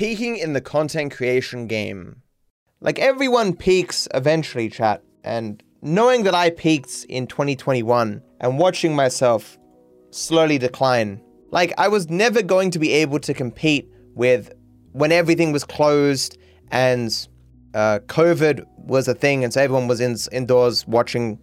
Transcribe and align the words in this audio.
Peaking 0.00 0.38
in 0.38 0.54
the 0.54 0.62
content 0.62 1.12
creation 1.12 1.66
game. 1.66 2.22
Like 2.80 2.98
everyone 2.98 3.54
peaks 3.54 4.08
eventually, 4.14 4.70
chat. 4.70 5.02
And 5.24 5.62
knowing 5.82 6.22
that 6.22 6.34
I 6.34 6.48
peaked 6.48 7.04
in 7.10 7.26
2021 7.26 8.22
and 8.40 8.58
watching 8.58 8.96
myself 8.96 9.58
slowly 10.10 10.56
decline, 10.56 11.20
like 11.50 11.74
I 11.76 11.88
was 11.88 12.08
never 12.08 12.40
going 12.40 12.70
to 12.70 12.78
be 12.78 12.92
able 12.92 13.18
to 13.18 13.34
compete 13.34 13.92
with 14.14 14.54
when 14.92 15.12
everything 15.12 15.52
was 15.52 15.64
closed 15.64 16.38
and 16.70 17.10
uh, 17.74 17.98
COVID 18.06 18.64
was 18.78 19.06
a 19.06 19.12
thing, 19.14 19.44
and 19.44 19.52
so 19.52 19.60
everyone 19.60 19.86
was 19.86 20.00
in, 20.00 20.16
indoors 20.32 20.86
watching 20.86 21.38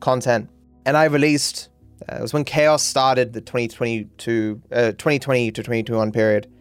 content. 0.00 0.50
And 0.84 0.98
I 0.98 1.04
released, 1.04 1.70
uh, 2.10 2.16
it 2.16 2.20
was 2.20 2.34
when 2.34 2.44
Chaos 2.44 2.82
started 2.82 3.32
the 3.32 3.40
2022, 3.40 4.60
uh, 4.70 4.92
2020 4.92 5.50
to 5.52 5.62
2021 5.62 6.12
period. 6.12 6.51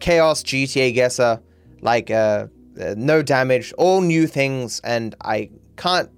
Chaos, 0.00 0.42
GTA 0.42 0.94
Guesser, 0.94 1.40
like 1.82 2.10
uh, 2.10 2.46
uh, 2.80 2.94
no 2.96 3.22
damage, 3.22 3.72
all 3.78 4.00
new 4.00 4.26
things, 4.26 4.80
and 4.80 5.14
I 5.22 5.50
can't 5.76 6.10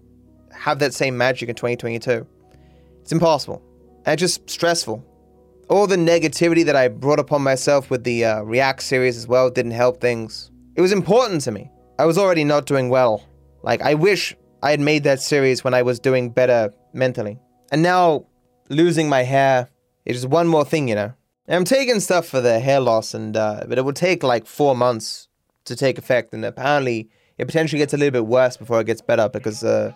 have 0.53 0.79
that 0.79 0.95
same 0.95 1.17
magic 1.17 1.49
in 1.49 1.55
2022. 1.55 2.27
It's 3.01 3.13
impossible. 3.13 3.63
And 4.07 4.19
just 4.19 4.49
stressful. 4.49 5.05
All 5.69 5.87
the 5.87 5.97
negativity 5.97 6.65
that 6.65 6.77
I 6.77 6.89
brought 6.89 7.19
upon 7.19 7.43
myself 7.43 7.91
with 7.91 8.05
the 8.05 8.25
uh, 8.25 8.43
React 8.43 8.83
series 8.83 9.17
as 9.17 9.27
well 9.27 9.51
didn't 9.51 9.73
help 9.73 10.01
things. 10.01 10.51
It 10.77 10.81
was 10.81 10.93
important 10.93 11.41
to 11.43 11.53
me. 11.53 11.71
I 11.99 12.05
was 12.05 12.19
already 12.19 12.45
not 12.45 12.67
doing 12.67 12.89
well. 12.89 13.27
Like, 13.63 13.83
I 13.83 13.95
wish 13.95 14.37
I 14.63 14.71
had 14.71 14.81
made 14.81 15.05
that 15.05 15.21
series 15.21 15.65
when 15.65 15.75
I 15.75 15.83
was 15.83 15.99
doing 15.99 16.31
better 16.31 16.73
mentally. 16.93 17.39
And 17.71 17.83
now, 17.83 18.27
losing 18.69 19.09
my 19.09 19.23
hair 19.23 19.69
is 20.05 20.17
just 20.17 20.29
one 20.29 20.49
more 20.49 20.65
thing, 20.65 20.89
you 20.89 20.95
know. 20.95 21.13
I'm 21.49 21.65
taking 21.65 21.99
stuff 21.99 22.27
for 22.27 22.41
the 22.41 22.61
hair 22.61 22.81
loss, 22.81 23.15
and 23.15 23.37
uh, 23.37 23.65
but 23.67 23.77
it 23.77 23.83
will 23.83 23.93
take 23.93 24.23
like 24.23 24.47
four 24.47 24.77
months 24.77 25.29
to 25.65 25.75
take 25.75 25.99
effect, 25.99 26.33
and 26.33 26.45
apparently 26.45 27.11
it 27.37 27.47
potentially 27.47 27.79
gets 27.79 27.93
a 27.93 27.97
little 27.97 28.13
bit 28.13 28.27
worse 28.27 28.57
before 28.57 28.81
it 28.81 28.87
gets 28.87 29.01
better 29.01 29.29
because 29.29 29.65
uh, 29.65 29.93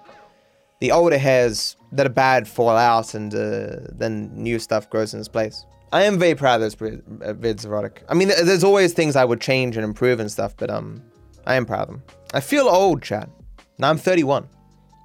the 0.81 0.91
older 0.91 1.19
hairs 1.19 1.77
that 1.93 2.05
are 2.05 2.11
bad 2.11 2.49
fall 2.49 2.71
out, 2.71 3.15
and 3.15 3.33
uh, 3.33 3.77
then 3.93 4.31
new 4.35 4.59
stuff 4.59 4.91
grows 4.91 5.15
in 5.15 5.21
its 5.21 5.29
place. 5.29 5.65
I 5.93 6.03
am 6.03 6.19
very 6.19 6.35
proud 6.35 6.61
of 6.61 6.63
this 6.63 6.75
uh, 6.75 7.33
vids, 7.35 7.65
erotic. 7.65 8.03
I 8.09 8.15
mean, 8.15 8.29
there's 8.29 8.65
always 8.65 8.93
things 8.93 9.15
I 9.15 9.25
would 9.25 9.41
change 9.41 9.77
and 9.77 9.85
improve 9.85 10.19
and 10.19 10.31
stuff, 10.31 10.57
but 10.57 10.69
um, 10.69 11.01
I 11.47 11.55
am 11.55 11.65
proud 11.65 11.83
of 11.83 11.89
them. 11.89 12.03
I 12.35 12.41
feel 12.41 12.69
old, 12.69 13.03
Chad. 13.03 13.31
Now 13.79 13.91
I'm 13.91 13.99
31. 13.99 14.49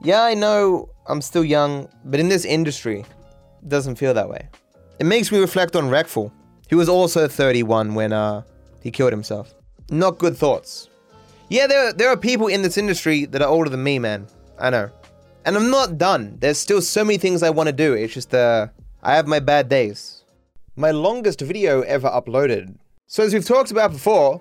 Yeah, 0.02 0.24
I 0.24 0.34
know 0.34 0.90
I'm 1.06 1.22
still 1.22 1.46
young, 1.46 1.88
but 2.04 2.20
in 2.20 2.30
this 2.30 2.46
industry, 2.46 3.02
it 3.62 3.70
doesn't 3.70 3.98
feel 3.98 4.16
that 4.16 4.28
way. 4.28 4.50
It 5.00 5.06
makes 5.06 5.32
me 5.32 5.40
reflect 5.40 5.76
on 5.76 5.86
Reckful, 5.90 6.32
who 6.72 6.78
was 6.78 6.90
also 6.90 7.28
31 7.28 7.94
when 7.94 8.14
uh, 8.14 8.42
he 8.82 8.90
killed 8.90 9.12
himself. 9.12 9.54
Not 9.92 10.18
good 10.18 10.36
thoughts. 10.36 10.90
Yeah, 11.50 11.68
there, 11.68 11.94
there 11.94 12.10
are 12.10 12.18
people 12.18 12.48
in 12.48 12.62
this 12.62 12.78
industry 12.78 13.26
that 13.26 13.42
are 13.42 13.50
older 13.50 13.70
than 13.70 13.84
me, 13.84 14.00
man. 14.00 14.26
I 14.58 14.70
know. 14.70 14.90
And 15.46 15.58
I'm 15.58 15.70
not 15.70 15.98
done. 15.98 16.38
There's 16.40 16.58
still 16.58 16.82
so 16.82 17.04
many 17.04 17.18
things 17.18 17.44
I 17.44 17.50
want 17.50 17.68
to 17.68 17.74
do. 17.74 17.94
It's 17.94 18.14
just, 18.14 18.34
uh, 18.34 18.68
I 19.04 19.16
have 19.16 19.28
my 19.28 19.40
bad 19.40 19.68
days. 19.68 20.24
My 20.78 20.92
longest 20.92 21.42
video 21.42 21.82
ever 21.82 22.08
uploaded. 22.08 22.78
So, 23.08 23.24
as 23.24 23.34
we've 23.34 23.46
talked 23.46 23.72
about 23.72 23.92
before, 23.92 24.40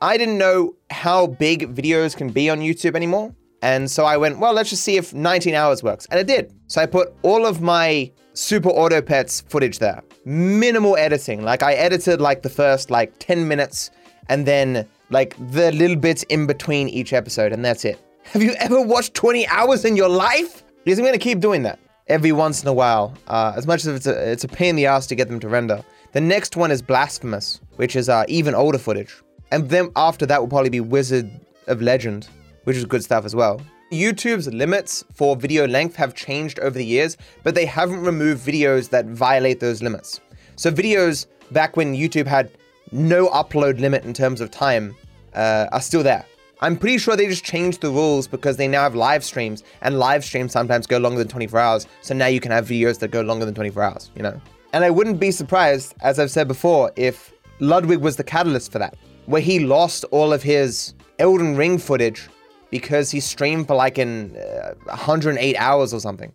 I 0.00 0.16
didn't 0.16 0.38
know 0.38 0.76
how 0.90 1.26
big 1.26 1.74
videos 1.74 2.16
can 2.16 2.30
be 2.30 2.48
on 2.48 2.60
YouTube 2.60 2.94
anymore. 2.94 3.34
And 3.62 3.90
so 3.90 4.04
I 4.04 4.16
went, 4.18 4.38
well, 4.38 4.52
let's 4.52 4.70
just 4.70 4.84
see 4.84 4.96
if 4.96 5.12
19 5.12 5.54
hours 5.54 5.82
works. 5.82 6.06
And 6.10 6.20
it 6.20 6.28
did. 6.28 6.54
So 6.68 6.80
I 6.80 6.86
put 6.86 7.14
all 7.22 7.44
of 7.44 7.60
my 7.60 8.12
Super 8.34 8.68
Auto 8.68 9.00
Pets 9.00 9.40
footage 9.40 9.80
there. 9.80 10.02
Minimal 10.26 10.96
editing. 10.96 11.42
Like 11.42 11.62
I 11.62 11.74
edited 11.74 12.20
like 12.20 12.42
the 12.42 12.50
first 12.50 12.90
like 12.90 13.16
10 13.20 13.46
minutes 13.46 13.92
and 14.28 14.44
then 14.44 14.84
like 15.08 15.36
the 15.52 15.70
little 15.70 15.94
bits 15.94 16.24
in 16.24 16.48
between 16.48 16.88
each 16.88 17.12
episode, 17.12 17.52
and 17.52 17.64
that's 17.64 17.84
it. 17.84 18.00
Have 18.24 18.42
you 18.42 18.54
ever 18.58 18.80
watched 18.80 19.14
20 19.14 19.46
hours 19.46 19.84
in 19.84 19.94
your 19.94 20.08
life? 20.08 20.64
Because 20.84 20.98
I'm 20.98 21.04
gonna 21.04 21.18
keep 21.18 21.38
doing 21.38 21.62
that 21.62 21.78
every 22.08 22.32
once 22.32 22.60
in 22.60 22.68
a 22.68 22.72
while. 22.72 23.14
Uh, 23.28 23.52
as 23.56 23.68
much 23.68 23.86
as 23.86 23.94
it's 23.94 24.06
a, 24.08 24.32
it's 24.32 24.42
a 24.42 24.48
pain 24.48 24.70
in 24.70 24.76
the 24.76 24.86
ass 24.86 25.06
to 25.06 25.14
get 25.14 25.28
them 25.28 25.38
to 25.38 25.48
render. 25.48 25.84
The 26.10 26.20
next 26.20 26.56
one 26.56 26.72
is 26.72 26.82
Blasphemous, 26.82 27.60
which 27.76 27.94
is 27.94 28.08
uh, 28.08 28.24
even 28.26 28.52
older 28.52 28.78
footage. 28.78 29.14
And 29.52 29.68
then 29.68 29.92
after 29.94 30.26
that 30.26 30.40
will 30.40 30.48
probably 30.48 30.70
be 30.70 30.80
Wizard 30.80 31.30
of 31.68 31.80
Legend, 31.80 32.28
which 32.64 32.76
is 32.76 32.84
good 32.84 33.04
stuff 33.04 33.24
as 33.24 33.36
well. 33.36 33.60
YouTube's 33.92 34.48
limits 34.48 35.04
for 35.12 35.36
video 35.36 35.66
length 35.66 35.94
have 35.96 36.14
changed 36.14 36.58
over 36.58 36.76
the 36.76 36.84
years, 36.84 37.16
but 37.44 37.54
they 37.54 37.66
haven't 37.66 38.00
removed 38.00 38.44
videos 38.44 38.88
that 38.90 39.06
violate 39.06 39.60
those 39.60 39.82
limits. 39.82 40.20
So 40.56 40.72
videos 40.72 41.26
back 41.52 41.76
when 41.76 41.94
YouTube 41.94 42.26
had 42.26 42.50
no 42.90 43.28
upload 43.28 43.78
limit 43.78 44.04
in 44.04 44.12
terms 44.12 44.40
of 44.40 44.50
time 44.50 44.96
uh, 45.34 45.66
are 45.70 45.80
still 45.80 46.02
there. 46.02 46.24
I'm 46.60 46.76
pretty 46.76 46.98
sure 46.98 47.16
they 47.16 47.26
just 47.26 47.44
changed 47.44 47.80
the 47.80 47.90
rules 47.90 48.26
because 48.26 48.56
they 48.56 48.66
now 48.66 48.82
have 48.82 48.94
live 48.94 49.22
streams, 49.22 49.62
and 49.82 49.98
live 49.98 50.24
streams 50.24 50.52
sometimes 50.52 50.86
go 50.86 50.98
longer 50.98 51.18
than 51.18 51.28
24 51.28 51.60
hours. 51.60 51.86
So 52.00 52.14
now 52.14 52.26
you 52.26 52.40
can 52.40 52.50
have 52.50 52.66
videos 52.66 52.98
that 53.00 53.10
go 53.10 53.20
longer 53.20 53.44
than 53.44 53.54
24 53.54 53.82
hours, 53.82 54.10
you 54.16 54.22
know? 54.22 54.40
And 54.72 54.82
I 54.82 54.90
wouldn't 54.90 55.20
be 55.20 55.30
surprised, 55.30 55.94
as 56.00 56.18
I've 56.18 56.30
said 56.30 56.48
before, 56.48 56.92
if 56.96 57.32
Ludwig 57.60 58.00
was 58.00 58.16
the 58.16 58.24
catalyst 58.24 58.72
for 58.72 58.78
that 58.78 58.96
where 59.26 59.42
he 59.42 59.58
lost 59.58 60.04
all 60.12 60.32
of 60.32 60.42
his 60.42 60.94
Elden 61.18 61.56
Ring 61.56 61.78
footage 61.78 62.28
because 62.70 63.10
he 63.10 63.20
streamed 63.20 63.66
for 63.66 63.74
like 63.74 63.98
in 63.98 64.36
uh, 64.36 64.74
108 64.86 65.56
hours 65.56 65.94
or 65.94 66.00
something. 66.00 66.32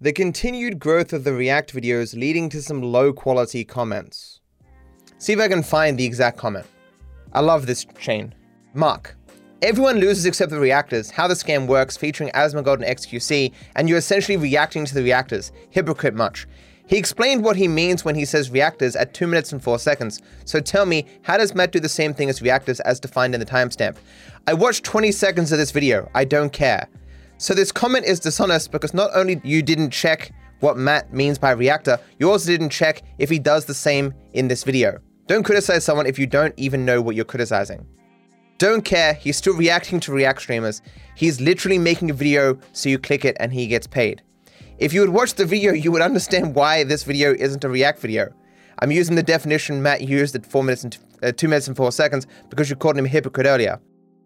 The 0.00 0.12
continued 0.12 0.78
growth 0.78 1.12
of 1.12 1.24
the 1.24 1.32
React 1.32 1.74
videos 1.74 2.16
leading 2.16 2.48
to 2.50 2.62
some 2.62 2.82
low 2.82 3.12
quality 3.12 3.64
comments. 3.64 4.40
See 5.18 5.32
if 5.32 5.40
I 5.40 5.48
can 5.48 5.62
find 5.62 5.98
the 5.98 6.04
exact 6.04 6.38
comment. 6.38 6.66
I 7.32 7.40
love 7.40 7.66
this 7.66 7.84
chain. 7.98 8.34
Mark. 8.74 9.16
Everyone 9.60 9.96
loses 9.98 10.24
except 10.24 10.52
the 10.52 10.60
reactors, 10.60 11.10
how 11.10 11.26
the 11.26 11.34
scam 11.34 11.66
works, 11.66 11.96
featuring 11.96 12.30
Asmongold 12.30 12.74
and 12.74 12.84
XQC, 12.84 13.52
and 13.74 13.88
you're 13.88 13.98
essentially 13.98 14.36
reacting 14.36 14.84
to 14.84 14.94
the 14.94 15.02
reactors. 15.02 15.50
Hypocrite 15.70 16.14
much. 16.14 16.46
He 16.88 16.96
explained 16.96 17.44
what 17.44 17.56
he 17.56 17.68
means 17.68 18.02
when 18.02 18.14
he 18.14 18.24
says 18.24 18.50
reactors 18.50 18.96
at 18.96 19.12
2 19.12 19.26
minutes 19.26 19.52
and 19.52 19.62
4 19.62 19.78
seconds. 19.78 20.22
So 20.46 20.58
tell 20.58 20.86
me, 20.86 21.04
how 21.20 21.36
does 21.36 21.54
Matt 21.54 21.70
do 21.70 21.80
the 21.80 21.88
same 21.88 22.14
thing 22.14 22.30
as 22.30 22.40
reactors 22.40 22.80
as 22.80 22.98
defined 22.98 23.34
in 23.34 23.40
the 23.40 23.46
timestamp? 23.46 23.96
I 24.46 24.54
watched 24.54 24.84
20 24.84 25.12
seconds 25.12 25.52
of 25.52 25.58
this 25.58 25.70
video. 25.70 26.10
I 26.14 26.24
don't 26.24 26.50
care. 26.50 26.88
So 27.36 27.52
this 27.52 27.70
comment 27.70 28.06
is 28.06 28.20
dishonest 28.20 28.72
because 28.72 28.94
not 28.94 29.10
only 29.14 29.38
you 29.44 29.62
didn't 29.62 29.90
check 29.90 30.32
what 30.60 30.78
Matt 30.78 31.12
means 31.12 31.38
by 31.38 31.50
reactor, 31.50 32.00
you 32.18 32.30
also 32.30 32.46
didn't 32.46 32.70
check 32.70 33.02
if 33.18 33.28
he 33.28 33.38
does 33.38 33.66
the 33.66 33.74
same 33.74 34.14
in 34.32 34.48
this 34.48 34.64
video. 34.64 34.98
Don't 35.26 35.44
criticize 35.44 35.84
someone 35.84 36.06
if 36.06 36.18
you 36.18 36.26
don't 36.26 36.54
even 36.56 36.86
know 36.86 37.02
what 37.02 37.14
you're 37.14 37.26
criticizing. 37.26 37.86
Don't 38.56 38.82
care, 38.84 39.12
he's 39.12 39.36
still 39.36 39.54
reacting 39.54 40.00
to 40.00 40.12
React 40.12 40.40
streamers. 40.40 40.82
He's 41.14 41.38
literally 41.38 41.78
making 41.78 42.10
a 42.10 42.14
video 42.14 42.58
so 42.72 42.88
you 42.88 42.98
click 42.98 43.26
it 43.26 43.36
and 43.38 43.52
he 43.52 43.66
gets 43.66 43.86
paid. 43.86 44.22
If 44.78 44.92
you 44.92 45.00
had 45.00 45.10
watched 45.10 45.38
the 45.38 45.44
video, 45.44 45.72
you 45.72 45.90
would 45.90 46.02
understand 46.02 46.54
why 46.54 46.84
this 46.84 47.02
video 47.02 47.34
isn't 47.34 47.64
a 47.64 47.68
React 47.68 47.98
video. 47.98 48.32
I'm 48.78 48.92
using 48.92 49.16
the 49.16 49.24
definition 49.24 49.82
Matt 49.82 50.02
used 50.02 50.36
at 50.36 50.46
4 50.46 50.62
minutes 50.62 50.84
and 50.84 50.98
uh, 51.20 51.32
2 51.32 51.48
minutes 51.48 51.66
and 51.66 51.76
4 51.76 51.90
seconds 51.90 52.28
because 52.48 52.70
you 52.70 52.76
called 52.76 52.96
him 52.96 53.04
a 53.04 53.08
hypocrite 53.08 53.48
earlier. 53.48 53.80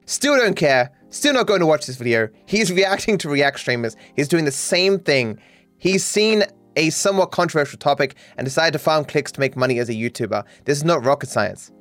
Still 0.05 0.37
don't 0.37 0.55
care. 0.55 0.91
Still 1.09 1.33
not 1.33 1.47
going 1.47 1.61
to 1.61 1.67
watch 1.67 1.87
this 1.87 1.97
video. 1.97 2.29
He's 2.45 2.71
reacting 2.71 3.17
to 3.19 3.31
React 3.31 3.61
streamers. 3.61 3.97
He's 4.15 4.29
doing 4.29 4.45
the 4.45 4.53
same 4.53 4.99
thing. 4.99 5.39
He's 5.79 6.05
seen 6.05 6.45
a 6.77 6.91
somewhat 6.91 7.31
controversial 7.31 7.79
topic 7.79 8.15
and 8.37 8.45
decided 8.45 8.75
to 8.75 8.79
farm 8.79 9.07
clicks 9.07 9.33
to 9.33 9.41
make 9.41 9.57
money 9.57 9.79
as 9.79 9.89
a 9.89 9.95
YouTuber. 9.95 10.45
This 10.67 10.77
is 10.77 10.85
not 10.85 11.03
rocket 11.03 11.31
science. 11.31 11.73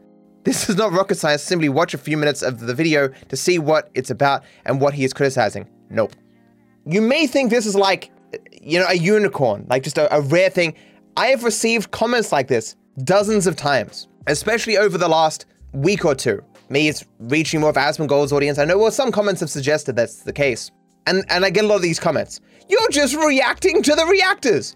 This 0.43 0.69
is 0.69 0.77
not 0.77 0.93
rocket 0.93 1.15
science. 1.15 1.43
Simply 1.43 1.67
watch 1.67 1.93
a 1.93 1.97
few 1.97 2.15
minutes 2.15 2.41
of 2.41 2.61
the 2.61 2.73
video 2.73 3.09
to 3.27 3.35
see 3.35 3.59
what 3.59 3.89
it's 3.95 4.09
about 4.09 4.43
and 4.63 4.79
what 4.79 4.93
he 4.93 5.03
is 5.03 5.11
criticizing. 5.11 5.69
Nope. 5.89 6.13
You 6.85 7.01
may 7.01 7.27
think 7.27 7.49
this 7.49 7.65
is 7.65 7.75
like 7.75 8.11
you 8.61 8.79
know, 8.79 8.85
a 8.87 8.95
unicorn, 8.95 9.65
like 9.69 9.83
just 9.83 9.97
a, 9.97 10.13
a 10.15 10.21
rare 10.21 10.49
thing. 10.49 10.75
I 11.17 11.27
have 11.27 11.43
received 11.43 11.91
comments 11.91 12.31
like 12.31 12.47
this 12.47 12.75
dozens 13.03 13.47
of 13.47 13.55
times, 13.55 14.07
especially 14.27 14.77
over 14.77 14.97
the 14.97 15.07
last 15.07 15.45
week 15.73 16.05
or 16.05 16.15
two. 16.15 16.43
Me, 16.69 16.87
it's 16.87 17.05
reaching 17.19 17.59
more 17.59 17.69
of 17.69 17.75
Asmongold's 17.75 18.31
audience. 18.31 18.57
I 18.57 18.65
know 18.65 18.77
well, 18.77 18.91
some 18.91 19.11
comments 19.11 19.41
have 19.41 19.49
suggested 19.49 19.95
that's 19.95 20.23
the 20.23 20.33
case. 20.33 20.71
And 21.07 21.25
and 21.29 21.43
I 21.43 21.49
get 21.49 21.65
a 21.65 21.67
lot 21.67 21.77
of 21.77 21.81
these 21.81 21.99
comments. 21.99 22.39
You're 22.69 22.89
just 22.89 23.15
reacting 23.15 23.81
to 23.83 23.95
the 23.95 24.05
reactors. 24.05 24.75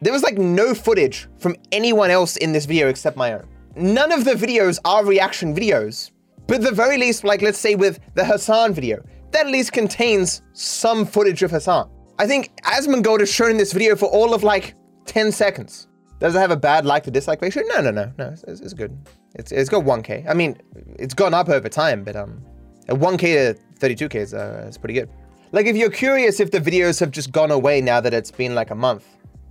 There 0.00 0.12
was 0.12 0.22
like 0.22 0.38
no 0.38 0.74
footage 0.74 1.28
from 1.38 1.54
anyone 1.70 2.10
else 2.10 2.36
in 2.38 2.52
this 2.52 2.64
video 2.64 2.88
except 2.88 3.16
my 3.16 3.34
own. 3.34 3.46
None 3.76 4.10
of 4.10 4.24
the 4.24 4.32
videos 4.32 4.78
are 4.84 5.04
reaction 5.04 5.54
videos. 5.54 6.10
But 6.46 6.56
at 6.56 6.62
the 6.62 6.72
very 6.72 6.98
least, 6.98 7.22
like 7.22 7.40
let's 7.40 7.58
say 7.58 7.76
with 7.76 8.00
the 8.14 8.24
Hasan 8.24 8.74
video, 8.74 9.04
that 9.30 9.46
at 9.46 9.52
least 9.52 9.72
contains 9.72 10.42
some 10.52 11.06
footage 11.06 11.42
of 11.42 11.52
Hasan. 11.52 11.88
I 12.18 12.26
think 12.26 12.54
Asmongold 12.62 13.20
is 13.20 13.32
shown 13.32 13.50
in 13.50 13.56
this 13.56 13.72
video 13.72 13.96
for 13.96 14.06
all 14.06 14.34
of 14.34 14.42
like 14.42 14.74
10 15.06 15.32
seconds. 15.32 15.88
Does 16.20 16.34
it 16.34 16.38
have 16.38 16.50
a 16.50 16.56
bad 16.56 16.86
like 16.86 17.02
to 17.04 17.10
dislike 17.10 17.42
ratio? 17.42 17.64
No, 17.66 17.80
no, 17.80 17.90
no, 17.90 18.12
no. 18.16 18.28
It's, 18.28 18.44
it's 18.44 18.74
good. 18.74 18.96
It's, 19.34 19.50
it's 19.50 19.68
got 19.68 19.84
1k. 19.84 20.28
I 20.28 20.34
mean, 20.34 20.56
it's 20.98 21.14
gone 21.14 21.34
up 21.34 21.48
over 21.48 21.68
time, 21.68 22.04
but 22.04 22.14
um, 22.14 22.40
1k 22.88 23.18
to 23.18 23.58
32k 23.80 24.14
is, 24.14 24.34
uh, 24.34 24.66
is 24.68 24.78
pretty 24.78 24.94
good. 24.94 25.10
Like, 25.50 25.66
if 25.66 25.76
you're 25.76 25.90
curious 25.90 26.38
if 26.40 26.50
the 26.50 26.60
videos 26.60 27.00
have 27.00 27.10
just 27.10 27.32
gone 27.32 27.50
away 27.50 27.80
now 27.80 28.00
that 28.00 28.14
it's 28.14 28.30
been 28.30 28.54
like 28.54 28.70
a 28.70 28.74
month, 28.74 29.06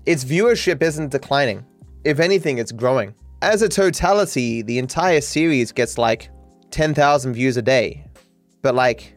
its 0.06 0.24
viewership 0.24 0.82
isn't 0.82 1.12
declining. 1.12 1.66
If 2.04 2.20
anything, 2.20 2.58
it's 2.58 2.72
growing. 2.72 3.14
As 3.42 3.62
a 3.62 3.70
totality, 3.70 4.62
the 4.62 4.80
entire 4.80 5.22
series 5.22 5.72
gets 5.72 5.98
like 5.98 6.30
10,000 6.72 7.34
views 7.34 7.58
a 7.58 7.62
day. 7.62 8.06
But 8.62 8.76
like 8.76 9.16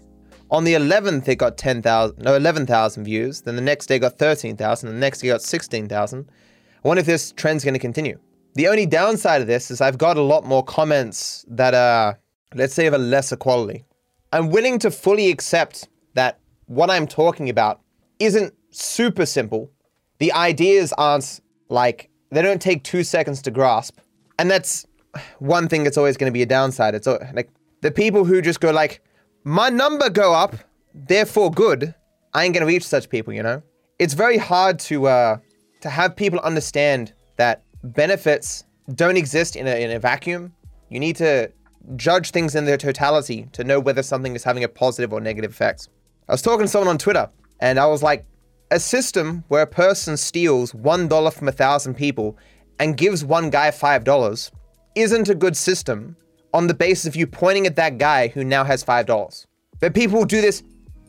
on 0.51 0.65
the 0.65 0.75
11th, 0.75 1.27
it 1.29 1.37
got 1.37 1.57
10,000, 1.57 2.19
no, 2.19 2.37
11,000 2.37 3.05
views. 3.05 3.43
Then 3.43 3.57
the 3.57 3.63
next 3.63 3.87
day 3.87 3.99
got 3.99 4.19
13,000. 4.19 4.89
The 4.89 4.95
next 4.95 5.21
day 5.21 5.29
got 5.29 5.43
16,000. 5.43 6.29
I 6.85 6.89
wonder 6.89 7.01
if 7.01 7.07
this 7.07 7.33
trend's 7.33 7.65
going 7.65 7.75
to 7.75 7.81
continue. 7.81 8.19
The 8.55 8.69
only 8.69 8.87
downside 8.87 9.41
of 9.41 9.47
this 9.47 9.71
is 9.71 9.81
I've 9.81 9.99
got 9.99 10.17
a 10.17 10.23
lot 10.23 10.45
more 10.45 10.63
comments 10.63 11.45
that 11.49 11.75
are, 11.75 12.19
let's 12.55 12.75
say, 12.75 12.87
of 12.87 12.95
a 12.95 12.99
lesser 12.99 13.37
quality. 13.37 13.85
I'm 14.33 14.51
willing 14.51 14.79
to 14.81 14.91
fully 14.91 15.31
accept 15.31 15.89
that 16.15 16.39
what 16.67 16.91
I'm 16.91 17.07
talking 17.07 17.49
about 17.49 17.81
isn't 18.19 18.55
super 18.71 19.27
simple. 19.27 19.71
The 20.19 20.33
ideas 20.33 20.93
aren't 20.99 21.41
like, 21.69 22.11
they 22.31 22.43
don't 22.43 22.63
take 22.63 22.85
two 22.85 23.03
seconds 23.03 23.43
to 23.43 23.51
grasp. 23.51 23.99
And 24.39 24.51
that's 24.51 24.87
one 25.39 25.69
thing 25.69 25.85
that's 25.85 25.97
always 25.97 26.17
going 26.17 26.31
to 26.31 26.35
be 26.35 26.43
a 26.43 26.47
downside. 26.47 26.95
It's 26.95 27.07
like 27.07 27.51
the 27.81 27.91
people 27.91 28.25
who 28.25 28.41
just 28.43 28.61
go 28.61 28.71
like, 28.71 29.01
my 29.45 29.69
number 29.69 30.09
go 30.09 30.35
up, 30.35 30.57
therefore 30.95 31.51
good. 31.51 31.95
I 32.33 32.45
ain't 32.45 32.55
to 32.57 32.65
reach 32.67 32.87
such 32.87 33.09
people, 33.09 33.33
you 33.33 33.43
know? 33.43 33.63
It's 33.99 34.15
very 34.15 34.39
hard 34.39 34.79
to, 34.81 35.07
uh, 35.07 35.37
to 35.83 35.91
have 35.91 36.17
people 36.17 36.41
understand 36.41 37.13
that 37.37 37.63
benefits 37.83 38.65
don't 38.95 39.17
exist 39.17 39.55
in 39.55 39.67
a, 39.67 39.83
in 39.83 39.91
a 39.91 39.99
vacuum. 39.99 40.53
You 40.89 40.99
need 40.99 41.17
to 41.17 41.53
judge 41.97 42.31
things 42.31 42.55
in 42.55 42.65
their 42.65 42.79
totality 42.79 43.47
to 43.53 43.63
know 43.63 43.79
whether 43.79 44.03
something 44.03 44.35
is 44.35 44.43
having 44.43 44.65
a 44.65 44.69
positive 44.69 45.13
or 45.13 45.21
negative 45.21 45.51
effects. 45.51 45.89
I 46.29 46.33
was 46.33 46.43
talking 46.43 46.65
to 46.65 46.69
someone 46.69 46.89
on 46.89 46.99
Twitter 46.99 47.29
and 47.61 47.79
I 47.79 47.87
was 47.87 48.03
like, 48.03 48.25
a 48.71 48.81
system 48.81 49.45
where 49.49 49.63
a 49.63 49.67
person 49.67 50.17
steals 50.17 50.73
$1 50.73 51.33
from 51.33 51.49
a 51.49 51.53
thousand 51.53 51.95
people 51.95 52.37
and 52.81 52.97
gives 52.97 53.25
one 53.25 53.51
guy 53.51 53.71
$5 53.71 54.51
isn't 54.95 55.29
a 55.29 55.35
good 55.35 55.57
system 55.57 56.17
on 56.55 56.69
the 56.69 56.73
basis 56.73 57.05
of 57.05 57.17
you 57.17 57.27
pointing 57.27 57.67
at 57.67 57.77
that 57.77 57.99
guy 57.99 58.29
who 58.29 58.45
now 58.45 58.65
has 58.65 58.83
$5. 58.83 59.47
But 59.81 59.93
people 59.93 60.25
do 60.25 60.41
this 60.41 60.63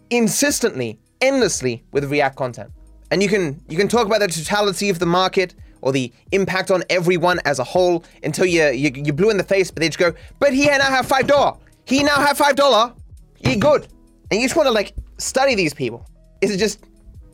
insistently, 0.10 1.00
endlessly 1.22 1.84
with 1.92 2.04
React 2.12 2.36
content. 2.36 2.72
And 3.12 3.22
you 3.22 3.30
can 3.30 3.62
you 3.70 3.78
can 3.78 3.88
talk 3.88 4.08
about 4.08 4.20
the 4.20 4.28
totality 4.28 4.90
of 4.90 4.98
the 4.98 5.06
market 5.06 5.54
or 5.82 5.92
the 5.92 6.12
impact 6.32 6.72
on 6.72 6.84
everyone 6.90 7.40
as 7.46 7.60
a 7.60 7.64
whole 7.64 8.04
until 8.24 8.48
you 8.48 8.66
you, 8.72 8.92
you 8.96 9.14
blew 9.14 9.30
in 9.30 9.38
the 9.38 9.44
face, 9.44 9.70
but 9.70 9.82
they 9.82 9.88
just 9.88 10.00
go, 10.00 10.12
but 10.40 10.52
he 10.52 10.66
now 10.66 10.90
have 10.90 11.06
five 11.06 11.28
dollar. 11.28 11.56
He 11.86 12.04
now 12.04 12.16
have 12.16 12.38
five 12.38 12.56
dollar. 12.56 12.94
He 13.38 13.56
good. 13.56 13.88
And 14.32 14.42
you 14.42 14.48
just 14.48 14.56
want 14.56 14.66
to 14.66 14.72
like 14.72 14.96
study 15.20 15.54
these 15.54 15.74
people. 15.74 16.10
Is 16.42 16.50
it 16.50 16.58
just 16.58 16.84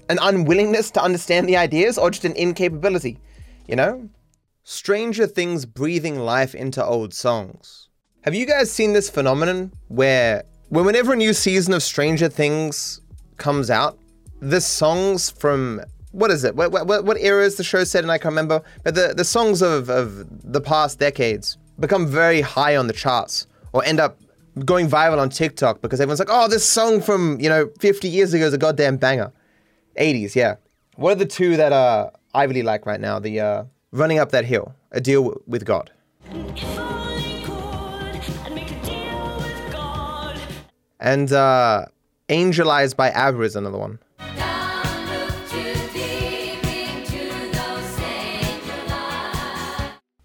an 0.09 0.19
unwillingness 0.21 0.91
to 0.91 1.01
understand 1.01 1.47
the 1.47 1.55
ideas 1.55 1.97
or 1.97 2.11
just 2.11 2.25
an 2.25 2.35
incapability? 2.35 3.17
You 3.67 3.77
know? 3.77 4.09
Stranger 4.63 5.25
Things 5.25 5.65
breathing 5.65 6.19
life 6.19 6.53
into 6.53 6.85
old 6.85 7.13
songs. 7.13 7.87
Have 8.23 8.35
you 8.35 8.45
guys 8.45 8.71
seen 8.71 8.93
this 8.93 9.09
phenomenon 9.09 9.71
where, 9.87 10.43
when 10.69 10.85
whenever 10.85 11.13
a 11.13 11.15
new 11.15 11.33
season 11.33 11.73
of 11.73 11.81
Stranger 11.81 12.29
Things 12.29 13.01
comes 13.37 13.71
out, 13.71 13.97
the 14.39 14.61
songs 14.61 15.31
from 15.31 15.81
what 16.11 16.29
is 16.29 16.43
it? 16.43 16.55
What, 16.55 16.71
what, 16.71 17.03
what 17.03 17.17
era 17.17 17.43
is 17.43 17.55
the 17.55 17.63
show 17.63 17.83
set 17.83 18.03
in? 18.03 18.11
I 18.11 18.19
can't 18.19 18.33
remember. 18.33 18.61
But 18.83 18.93
the, 18.93 19.15
the 19.17 19.23
songs 19.23 19.63
of, 19.63 19.89
of 19.89 20.27
the 20.43 20.61
past 20.61 20.99
decades 20.99 21.57
become 21.79 22.05
very 22.05 22.41
high 22.41 22.75
on 22.75 22.85
the 22.85 22.93
charts 22.93 23.47
or 23.73 23.83
end 23.85 23.99
up 23.99 24.19
going 24.65 24.87
viral 24.87 25.17
on 25.17 25.29
TikTok 25.29 25.81
because 25.81 25.99
everyone's 25.99 26.19
like, 26.19 26.29
oh, 26.29 26.47
this 26.47 26.63
song 26.63 27.01
from, 27.01 27.39
you 27.39 27.49
know, 27.49 27.71
50 27.79 28.07
years 28.07 28.35
ago 28.35 28.45
is 28.45 28.53
a 28.53 28.57
goddamn 28.59 28.97
banger. 28.97 29.31
80s, 29.97 30.35
yeah. 30.35 30.57
What 30.95 31.13
are 31.13 31.15
the 31.15 31.25
two 31.25 31.57
that 31.57 31.73
uh, 31.73 32.11
I 32.35 32.43
really 32.43 32.61
like 32.61 32.85
right 32.85 32.99
now? 32.99 33.17
The 33.17 33.39
uh, 33.39 33.63
Running 33.91 34.19
Up 34.19 34.29
That 34.29 34.45
Hill, 34.45 34.75
A 34.91 35.01
Deal 35.01 35.41
with 35.47 35.65
God. 35.65 35.91
And 41.01 41.33
uh, 41.33 41.85
Angeleyes 42.29 42.95
by 42.95 43.09
ABBA 43.09 43.41
is 43.41 43.55
another 43.55 43.79
one. 43.79 43.99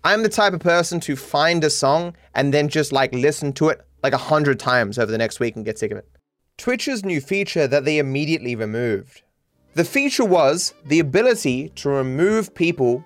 I'm 0.05 0.23
the 0.23 0.29
type 0.29 0.53
of 0.53 0.61
person 0.61 1.01
to 1.01 1.17
find 1.17 1.65
a 1.65 1.71
song 1.71 2.15
and 2.35 2.55
then 2.55 2.69
just 2.69 2.93
like 2.93 3.13
listen 3.13 3.53
to 3.55 3.71
it 3.71 3.81
like 4.05 4.13
a 4.13 4.19
hundred 4.19 4.61
times 4.61 5.01
over 5.01 5.11
the 5.11 5.19
next 5.19 5.41
week 5.41 5.57
and 5.57 5.65
get 5.65 5.81
sick 5.81 5.91
of 5.91 5.99
it. 5.99 6.09
Twitch's 6.59 7.05
new 7.05 7.21
feature 7.21 7.67
that 7.67 7.85
they 7.85 7.99
immediately 7.99 8.55
removed. 8.55 9.23
The 9.75 9.85
feature 9.85 10.25
was 10.25 10.75
the 10.85 11.01
ability 11.01 11.71
to 11.71 11.89
remove 11.89 12.55
people 12.55 13.05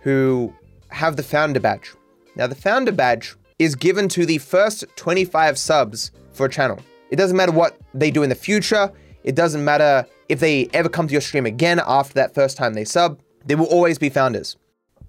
who 0.00 0.52
have 0.88 1.16
the 1.16 1.22
founder 1.22 1.60
badge. 1.60 1.94
Now, 2.36 2.46
the 2.46 2.54
founder 2.54 2.92
badge 2.92 3.36
is 3.58 3.74
given 3.74 4.08
to 4.10 4.26
the 4.26 4.38
first 4.38 4.84
25 4.96 5.56
subs 5.56 6.10
for 6.32 6.46
a 6.46 6.50
channel. 6.50 6.78
It 7.10 7.16
doesn't 7.16 7.36
matter 7.36 7.52
what 7.52 7.78
they 7.92 8.10
do 8.10 8.22
in 8.22 8.28
the 8.28 8.34
future. 8.34 8.92
It 9.22 9.34
doesn't 9.34 9.64
matter 9.64 10.06
if 10.28 10.40
they 10.40 10.68
ever 10.72 10.88
come 10.88 11.06
to 11.06 11.12
your 11.12 11.20
stream 11.20 11.46
again 11.46 11.80
after 11.86 12.14
that 12.14 12.34
first 12.34 12.56
time 12.56 12.74
they 12.74 12.84
sub. 12.84 13.20
They 13.44 13.54
will 13.54 13.66
always 13.66 13.98
be 13.98 14.08
founders. 14.08 14.56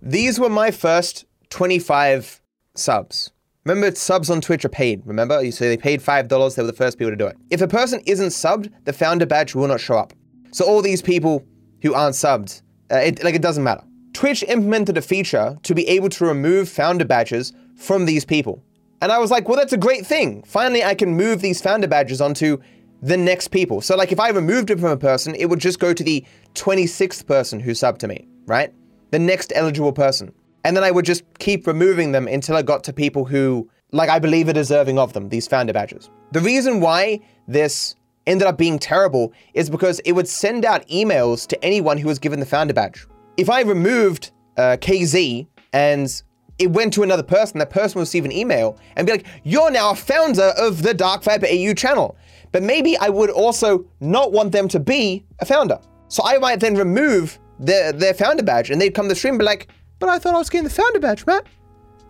These 0.02 0.40
were 0.40 0.50
my 0.50 0.72
first 0.72 1.26
25 1.50 2.42
subs. 2.76 3.32
Remember, 3.66 3.96
subs 3.96 4.30
on 4.30 4.42
Twitch 4.42 4.64
are 4.64 4.70
paid. 4.70 5.02
Remember, 5.06 5.42
you 5.42 5.52
so 5.52 5.60
say 5.60 5.70
they 5.70 5.78
paid 5.78 6.02
five 6.02 6.28
dollars. 6.28 6.54
They 6.54 6.62
were 6.62 6.68
the 6.68 6.74
first 6.74 7.00
people 7.00 7.12
to 7.12 7.18
do 7.18 7.26
it. 7.26 7.36
If 7.50 7.62
a 7.62 7.68
person 7.68 8.00
isn't 8.06 8.30
subbed, 8.30 8.72
the 8.84 8.94
founder 8.94 9.26
badge 9.26 9.56
will 9.56 9.68
not 9.68 9.80
show 9.80 9.98
up. 9.98 10.14
So 10.52 10.66
all 10.66 10.84
these 10.84 11.02
people 11.02 11.44
who 11.82 11.96
aren't 11.96 12.14
subbed, 12.14 12.62
uh, 12.92 12.98
it, 12.98 13.24
like 13.24 13.34
it 13.34 13.42
doesn't 13.42 13.64
matter. 13.64 13.84
Twitch 14.14 14.44
implemented 14.44 14.98
a 14.98 15.02
feature 15.02 15.58
to 15.64 15.74
be 15.74 15.88
able 15.90 16.10
to 16.10 16.26
remove 16.26 16.70
founder 16.70 17.06
badges 17.06 17.54
from 17.76 18.06
these 18.06 18.24
people, 18.24 18.64
and 19.02 19.12
I 19.12 19.18
was 19.18 19.32
like, 19.32 19.48
well, 19.48 19.58
that's 19.58 19.74
a 19.74 19.78
great 19.78 20.06
thing. 20.06 20.44
Finally, 20.44 20.84
I 20.84 20.96
can 20.96 21.16
move 21.16 21.42
these 21.42 21.62
founder 21.62 21.88
badges 21.88 22.22
onto 22.22 22.58
the 23.02 23.18
next 23.18 23.50
people. 23.50 23.82
So, 23.82 23.96
like, 23.96 24.12
if 24.12 24.20
I 24.20 24.30
removed 24.30 24.70
it 24.70 24.80
from 24.80 24.90
a 24.90 24.98
person, 24.98 25.36
it 25.36 25.46
would 25.46 25.60
just 25.60 25.80
go 25.80 25.94
to 25.94 26.04
the 26.04 26.26
26th 26.56 27.26
person 27.28 27.60
who 27.60 27.72
subbed 27.72 28.00
to 28.00 28.08
me, 28.08 28.28
right? 28.46 28.74
The 29.12 29.20
next 29.20 29.52
eligible 29.56 29.94
person. 29.94 30.34
And 30.64 30.76
then 30.76 30.84
I 30.84 30.92
would 30.92 31.06
just 31.06 31.24
keep 31.38 31.68
removing 31.68 32.12
them 32.12 32.28
until 32.28 32.56
I 32.56 32.64
got 32.64 32.84
to 32.86 32.94
people 32.94 33.26
who, 33.26 33.70
like, 33.92 34.10
I 34.10 34.18
believe 34.18 34.48
are 34.48 34.54
deserving 34.54 34.98
of 34.98 35.14
them, 35.14 35.30
these 35.30 35.48
founder 35.48 35.74
badges. 35.74 36.10
The 36.32 36.40
reason 36.40 36.80
why 36.80 37.20
this 37.48 37.96
ended 38.26 38.48
up 38.48 38.58
being 38.58 38.80
terrible 38.80 39.34
is 39.54 39.70
because 39.70 40.00
it 40.00 40.14
would 40.14 40.28
send 40.28 40.66
out 40.66 40.88
emails 40.88 41.46
to 41.48 41.64
anyone 41.64 41.98
who 41.98 42.08
was 42.08 42.18
given 42.18 42.40
the 42.40 42.46
founder 42.46 42.74
badge. 42.74 43.06
If 43.38 43.50
I 43.50 43.62
removed 43.62 44.32
uh, 44.58 44.78
KZ 44.80 45.46
and 45.74 46.24
it 46.58 46.72
went 46.72 46.94
to 46.94 47.04
another 47.04 47.24
person, 47.24 47.60
that 47.60 47.70
person 47.70 48.00
would 48.00 48.04
receive 48.04 48.26
an 48.26 48.32
email 48.32 48.80
and 48.96 49.06
be 49.06 49.14
like, 49.14 49.26
You're 49.44 49.72
now 49.72 49.92
a 49.92 49.96
founder 49.96 50.54
of 50.58 50.84
the 50.84 50.94
Dark 50.94 51.24
Viper 51.24 51.48
AU 51.48 51.74
channel. 51.74 52.18
But 52.52 52.64
maybe 52.64 52.98
I 52.98 53.10
would 53.10 53.30
also 53.30 53.86
not 54.00 54.32
want 54.32 54.52
them 54.52 54.68
to 54.70 54.80
be 54.80 55.26
a 55.40 55.46
founder. 55.46 55.80
So 56.08 56.24
I 56.26 56.38
might 56.38 56.60
then 56.60 56.76
remove 56.76 57.38
their, 57.60 57.92
their 57.92 58.14
founder 58.14 58.44
badge 58.44 58.70
and 58.70 58.80
they'd 58.80 58.94
come 58.94 59.06
to 59.06 59.10
the 59.10 59.16
stream 59.16 59.34
and 59.34 59.40
be 59.40 59.46
like, 59.46 59.68
but 60.00 60.10
I 60.10 60.20
thought 60.20 60.36
I 60.36 60.38
was 60.38 60.50
getting 60.50 60.66
the 60.66 60.70
founder 60.70 61.00
badge, 61.00 61.26
Matt. 61.26 61.46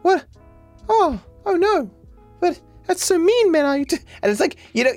What? 0.01 0.25
Oh, 0.89 1.19
oh 1.45 1.55
no. 1.55 1.89
But 2.39 2.59
that's 2.85 3.03
so 3.03 3.17
mean, 3.17 3.51
man. 3.51 3.85
T-? 3.85 3.97
And 4.21 4.31
it's 4.31 4.39
like, 4.39 4.57
you 4.73 4.83
know, 4.83 4.93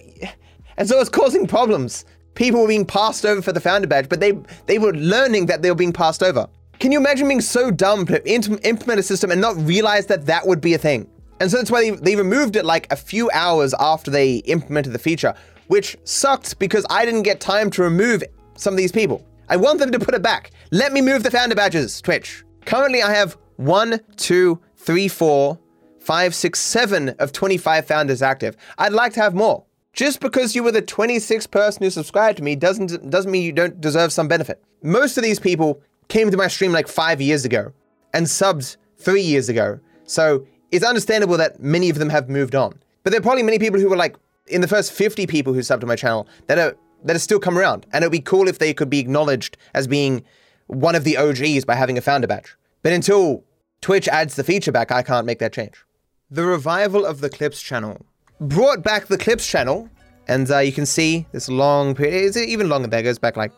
and 0.77 0.89
so 0.89 1.01
it's 1.01 1.11
causing 1.11 1.47
problems. 1.47 2.05
People 2.35 2.63
were 2.63 2.69
being 2.69 2.87
passed 2.87 3.25
over 3.27 3.43
for 3.43 3.53
the 3.53 3.61
founder 3.61 3.89
badge, 3.89 4.09
but 4.09 4.21
they 4.21 4.33
they 4.67 4.79
were 4.79 4.93
learning 4.93 5.47
that 5.47 5.63
they 5.63 5.71
were 5.71 5.77
being 5.77 5.93
passed 5.93 6.23
over. 6.23 6.49
Can 6.79 6.93
you 6.93 6.99
imagine 7.01 7.27
being 7.27 7.41
so 7.41 7.73
dumb 7.73 8.07
to 8.07 8.25
implement 8.31 9.01
a 9.01 9.03
system 9.03 9.33
and 9.33 9.41
not 9.41 9.57
realize 9.57 10.07
that 10.07 10.27
that 10.27 10.47
would 10.47 10.61
be 10.61 10.75
a 10.75 10.79
thing? 10.79 11.11
And 11.41 11.51
so 11.51 11.57
that's 11.57 11.73
why 11.73 11.81
they, 11.81 11.91
they 11.91 12.15
removed 12.15 12.55
it 12.55 12.65
like 12.65 12.87
a 12.93 12.97
few 12.97 13.29
hours 13.33 13.75
after 13.81 14.13
they 14.13 14.37
implemented 14.37 14.93
the 14.93 14.99
feature, 14.99 15.35
which 15.67 15.97
sucked 16.05 16.57
because 16.61 16.87
I 16.89 17.05
didn't 17.05 17.23
get 17.25 17.41
time 17.41 17.71
to 17.71 17.83
remove 17.83 18.23
some 18.57 18.75
of 18.75 18.79
these 18.79 18.93
people. 18.93 19.27
I 19.49 19.57
want 19.57 19.81
them 19.81 19.91
to 19.91 19.99
put 19.99 20.15
it 20.15 20.23
back. 20.23 20.53
Let 20.71 20.93
me 20.93 21.01
move 21.01 21.25
the 21.25 21.33
founder 21.33 21.57
badges, 21.57 22.01
Twitch. 22.01 22.45
Currently, 22.65 23.03
I 23.03 23.13
have 23.13 23.37
one, 23.57 23.99
two, 24.17 24.61
three, 24.77 25.09
four, 25.09 25.59
five, 25.99 26.33
six, 26.33 26.61
seven 26.61 27.09
of 27.19 27.33
25 27.33 27.87
founders 27.87 28.23
active. 28.23 28.57
I'd 28.79 28.93
like 28.93 29.15
to 29.15 29.21
have 29.21 29.35
more. 29.35 29.65
Just 29.95 30.21
because 30.21 30.55
you 30.55 30.63
were 30.63 30.71
the 30.71 30.83
26th 30.83 31.51
person 31.51 31.83
who 31.83 31.91
subscribed 31.91 32.39
to 32.39 32.45
me 32.45 32.55
doesn't 32.55 33.11
doesn't 33.11 33.33
mean 33.33 33.43
you 33.43 33.53
don't 33.53 33.81
deserve 33.81 34.13
some 34.13 34.29
benefit. 34.29 34.63
Most 34.81 35.17
of 35.17 35.25
these 35.25 35.41
people 35.41 35.83
came 36.09 36.31
to 36.31 36.37
my 36.37 36.49
stream 36.49 36.73
like 36.73 36.89
five 36.89 37.21
years 37.21 37.45
ago 37.45 37.73
and 38.13 38.27
subbed 38.27 38.77
three 38.97 39.23
years 39.23 39.49
ago. 39.49 39.79
So 40.05 40.47
it's 40.71 40.85
understandable 40.85 41.37
that 41.37 41.63
many 41.63 41.91
of 41.91 41.99
them 41.99 42.11
have 42.11 42.29
moved 42.29 42.55
on. 42.55 42.79
But 43.03 43.11
there 43.11 43.21
are 43.21 43.23
probably 43.23 43.43
many 43.43 43.59
people 43.59 43.81
who 43.81 43.89
were 43.89 43.97
like 43.97 44.17
in 44.47 44.61
the 44.61 44.69
first 44.69 44.93
50 44.93 45.27
people 45.27 45.53
who 45.53 45.61
subbed 45.61 45.81
to 45.81 45.87
my 45.87 45.97
channel 45.97 46.27
that 46.47 46.59
are 46.59 46.77
that 47.05 47.13
have 47.15 47.23
still 47.23 47.39
come 47.39 47.57
around. 47.57 47.87
And 47.93 48.03
it 48.03 48.07
would 48.07 48.13
be 48.13 48.21
cool 48.21 48.49
if 48.49 48.59
they 48.59 48.75
could 48.75 48.91
be 48.91 48.99
acknowledged 48.99 49.57
as 49.73 49.87
being 49.87 50.25
one 50.67 50.95
of 50.95 51.05
the 51.05 51.17
OGs 51.17 51.65
by 51.65 51.75
having 51.75 51.97
a 51.97 52.01
founder 52.01 52.27
badge. 52.27 52.57
But 52.83 52.93
until 52.93 53.45
Twitch 53.81 54.09
adds 54.09 54.35
the 54.35 54.45
feature 54.45 54.73
back, 54.73 54.91
I 54.91 55.03
can't 55.03 55.27
make 55.27 55.39
that 55.39 55.53
change. 55.53 55.85
The 56.31 56.45
revival 56.45 57.07
of 57.07 57.21
the 57.21 57.31
Clips 57.31 57.63
channel 57.63 58.05
brought 58.41 58.83
back 58.83 59.07
the 59.07 59.17
Clips 59.17 59.47
channel, 59.47 59.89
and 60.27 60.51
uh, 60.51 60.59
you 60.59 60.73
can 60.73 60.87
see 60.87 61.27
this 61.33 61.49
long 61.49 61.95
period. 61.95 62.25
It's 62.27 62.37
even 62.37 62.69
longer. 62.69 62.89
There 62.89 63.03
goes 63.03 63.19
back 63.19 63.37
like 63.37 63.53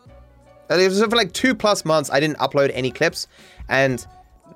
it 0.79 0.87
was 0.87 1.01
for 1.01 1.09
like 1.09 1.33
two 1.33 1.55
plus 1.55 1.85
months. 1.85 2.09
I 2.11 2.19
didn't 2.19 2.37
upload 2.37 2.71
any 2.73 2.91
clips, 2.91 3.27
and 3.69 4.05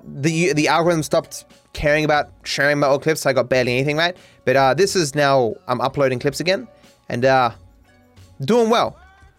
the 0.04 0.52
the 0.52 0.68
algorithm 0.68 1.02
stopped 1.02 1.44
caring 1.72 2.04
about 2.04 2.30
sharing 2.44 2.78
my 2.78 2.86
old 2.86 3.02
clips. 3.02 3.22
So 3.22 3.30
I 3.30 3.32
got 3.32 3.48
barely 3.48 3.72
anything 3.72 3.96
right. 3.96 4.16
But 4.44 4.56
uh, 4.56 4.74
this 4.74 4.96
is 4.96 5.14
now 5.14 5.54
I'm 5.68 5.80
uploading 5.80 6.18
clips 6.18 6.40
again 6.40 6.68
and 7.08 7.24
uh, 7.24 7.50
doing 8.40 8.70
well. 8.70 8.98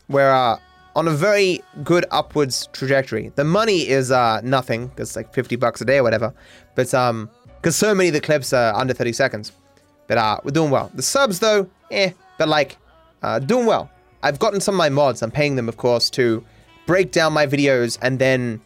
We're 0.09 0.31
uh, 0.31 0.59
on 0.95 1.07
a 1.07 1.11
very 1.11 1.61
good 1.83 2.05
upwards 2.11 2.69
trajectory. 2.73 3.31
The 3.35 3.43
money 3.43 3.87
is 3.87 4.11
uh, 4.11 4.41
nothing. 4.43 4.91
It's 4.97 5.15
like 5.15 5.33
50 5.33 5.55
bucks 5.55 5.81
a 5.81 5.85
day 5.85 5.97
or 5.97 6.03
whatever. 6.03 6.33
But 6.75 6.93
um, 6.93 7.29
because 7.57 7.75
so 7.75 7.93
many 7.93 8.09
of 8.09 8.13
the 8.13 8.21
clips 8.21 8.53
are 8.53 8.73
under 8.75 8.93
30 8.93 9.13
seconds. 9.13 9.51
But 10.07 10.17
uh, 10.17 10.39
we're 10.43 10.51
doing 10.51 10.71
well. 10.71 10.89
The 10.93 11.01
subs 11.01 11.39
though, 11.39 11.69
eh. 11.91 12.11
But 12.37 12.47
like, 12.47 12.77
uh, 13.21 13.39
doing 13.39 13.65
well. 13.65 13.89
I've 14.23 14.39
gotten 14.39 14.61
some 14.61 14.75
of 14.75 14.77
my 14.77 14.89
mods. 14.89 15.21
I'm 15.21 15.31
paying 15.31 15.55
them, 15.55 15.67
of 15.67 15.77
course, 15.77 16.09
to 16.11 16.43
break 16.87 17.11
down 17.11 17.33
my 17.33 17.45
videos 17.45 17.99
and 18.01 18.17
then 18.17 18.59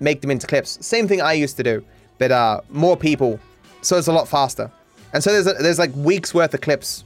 make 0.00 0.20
them 0.22 0.32
into 0.32 0.48
clips. 0.48 0.84
Same 0.84 1.06
thing 1.06 1.20
I 1.22 1.34
used 1.34 1.56
to 1.58 1.62
do, 1.62 1.84
but 2.18 2.32
uh, 2.32 2.62
more 2.70 2.96
people, 2.96 3.38
so 3.82 3.96
it's 3.96 4.08
a 4.08 4.12
lot 4.12 4.26
faster. 4.26 4.68
And 5.12 5.22
so 5.22 5.30
there's 5.30 5.46
a, 5.46 5.52
there's 5.62 5.78
like 5.78 5.94
weeks 5.94 6.34
worth 6.34 6.52
of 6.54 6.60
clips 6.60 7.04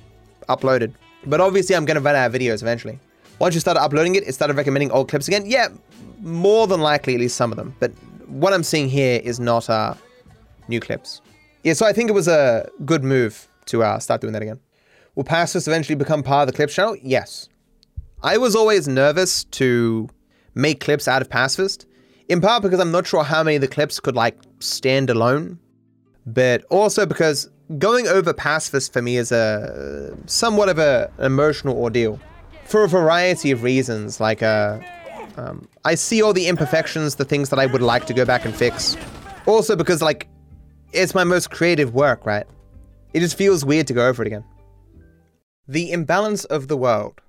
uploaded. 0.49 0.95
But 1.27 1.41
obviously, 1.41 1.77
I'm 1.77 1.85
gonna 1.85 2.01
run 2.01 2.17
out 2.17 2.27
of 2.27 2.41
videos 2.41 2.63
eventually. 2.63 2.99
Once 3.39 3.55
you 3.55 3.61
start 3.61 3.77
uploading 3.77 4.15
it, 4.15 4.27
it 4.27 4.33
started 4.33 4.57
recommending 4.57 4.91
old 4.91 5.09
clips 5.09 5.29
again. 5.29 5.45
Yeah, 5.45 5.69
more 6.21 6.67
than 6.67 6.81
likely, 6.81 7.15
at 7.15 7.21
least 7.21 7.37
some 7.37 7.51
of 7.51 7.57
them. 7.57 7.75
But 7.81 7.93
what 8.29 8.53
I'm 8.53 8.63
seeing 8.63 8.89
here 8.89 9.21
is 9.23 9.41
not 9.41 9.69
uh, 9.69 9.95
new 10.69 10.81
clips. 10.81 11.21
Yeah, 11.63 11.73
so 11.73 11.85
I 11.87 11.93
think 11.93 12.11
it 12.11 12.13
was 12.13 12.29
a 12.29 12.69
good 12.85 13.03
move 13.03 13.49
to 13.67 13.83
uh, 13.83 13.99
start 13.99 14.21
doing 14.21 14.33
that 14.35 14.43
again. 14.43 14.61
Will 15.15 15.25
Pacifist 15.25 15.67
eventually 15.67 15.95
become 15.95 16.23
part 16.23 16.47
of 16.49 16.53
the 16.53 16.57
Clips 16.57 16.75
channel? 16.75 16.97
Yes. 17.03 17.49
I 18.23 18.37
was 18.37 18.55
always 18.57 18.89
nervous 18.89 19.45
to 19.45 20.09
make 20.55 20.81
clips 20.81 21.09
out 21.09 21.23
of 21.23 21.29
Pacifist, 21.29 21.87
in 22.29 22.41
part 22.41 22.63
because 22.63 22.81
I'm 22.81 22.91
not 22.91 23.07
sure 23.07 23.25
how 23.25 23.43
many 23.43 23.57
of 23.57 23.61
the 23.61 23.69
clips 23.69 24.01
could 24.01 24.17
like 24.17 24.39
stand 24.61 25.11
alone, 25.11 25.59
but 26.27 26.65
also 26.71 27.07
because 27.07 27.51
going 27.79 28.07
over 28.07 28.33
Pacifist 28.33 28.93
for 28.93 29.03
me 29.03 29.17
is 29.17 29.33
a 29.33 30.17
somewhat 30.27 30.69
of 30.69 30.79
a, 30.79 31.11
an 31.19 31.27
emotional 31.27 31.77
ordeal 31.77 32.21
for 32.65 32.85
a 32.85 32.89
variety 32.89 33.51
of 33.51 33.63
reasons. 33.63 34.21
Like, 34.21 34.43
uh, 34.43 34.81
um, 35.37 35.69
I 35.85 35.95
see 35.95 36.23
all 36.23 36.33
the 36.33 36.49
imperfections, 36.49 37.17
the 37.17 37.25
things 37.25 37.51
that 37.51 37.59
I 37.59 37.67
would 37.67 37.83
like 37.83 38.07
to 38.07 38.15
go 38.15 38.25
back 38.25 38.45
and 38.45 38.55
fix. 38.55 38.97
Also 39.47 39.77
because 39.77 40.01
like 40.01 40.29
it's 40.93 41.15
my 41.15 41.25
most 41.25 41.51
creative 41.51 41.95
work, 41.95 42.25
right? 42.25 42.47
It 43.13 43.21
just 43.21 43.37
feels 43.37 43.65
weird 43.65 43.87
to 43.89 43.95
go 43.95 44.07
over 44.07 44.23
it 44.23 44.27
again. 44.27 44.45
The 45.69 45.93
imbalance 45.93 46.45
of 46.45 46.69
the 46.69 46.77
world. 46.77 47.21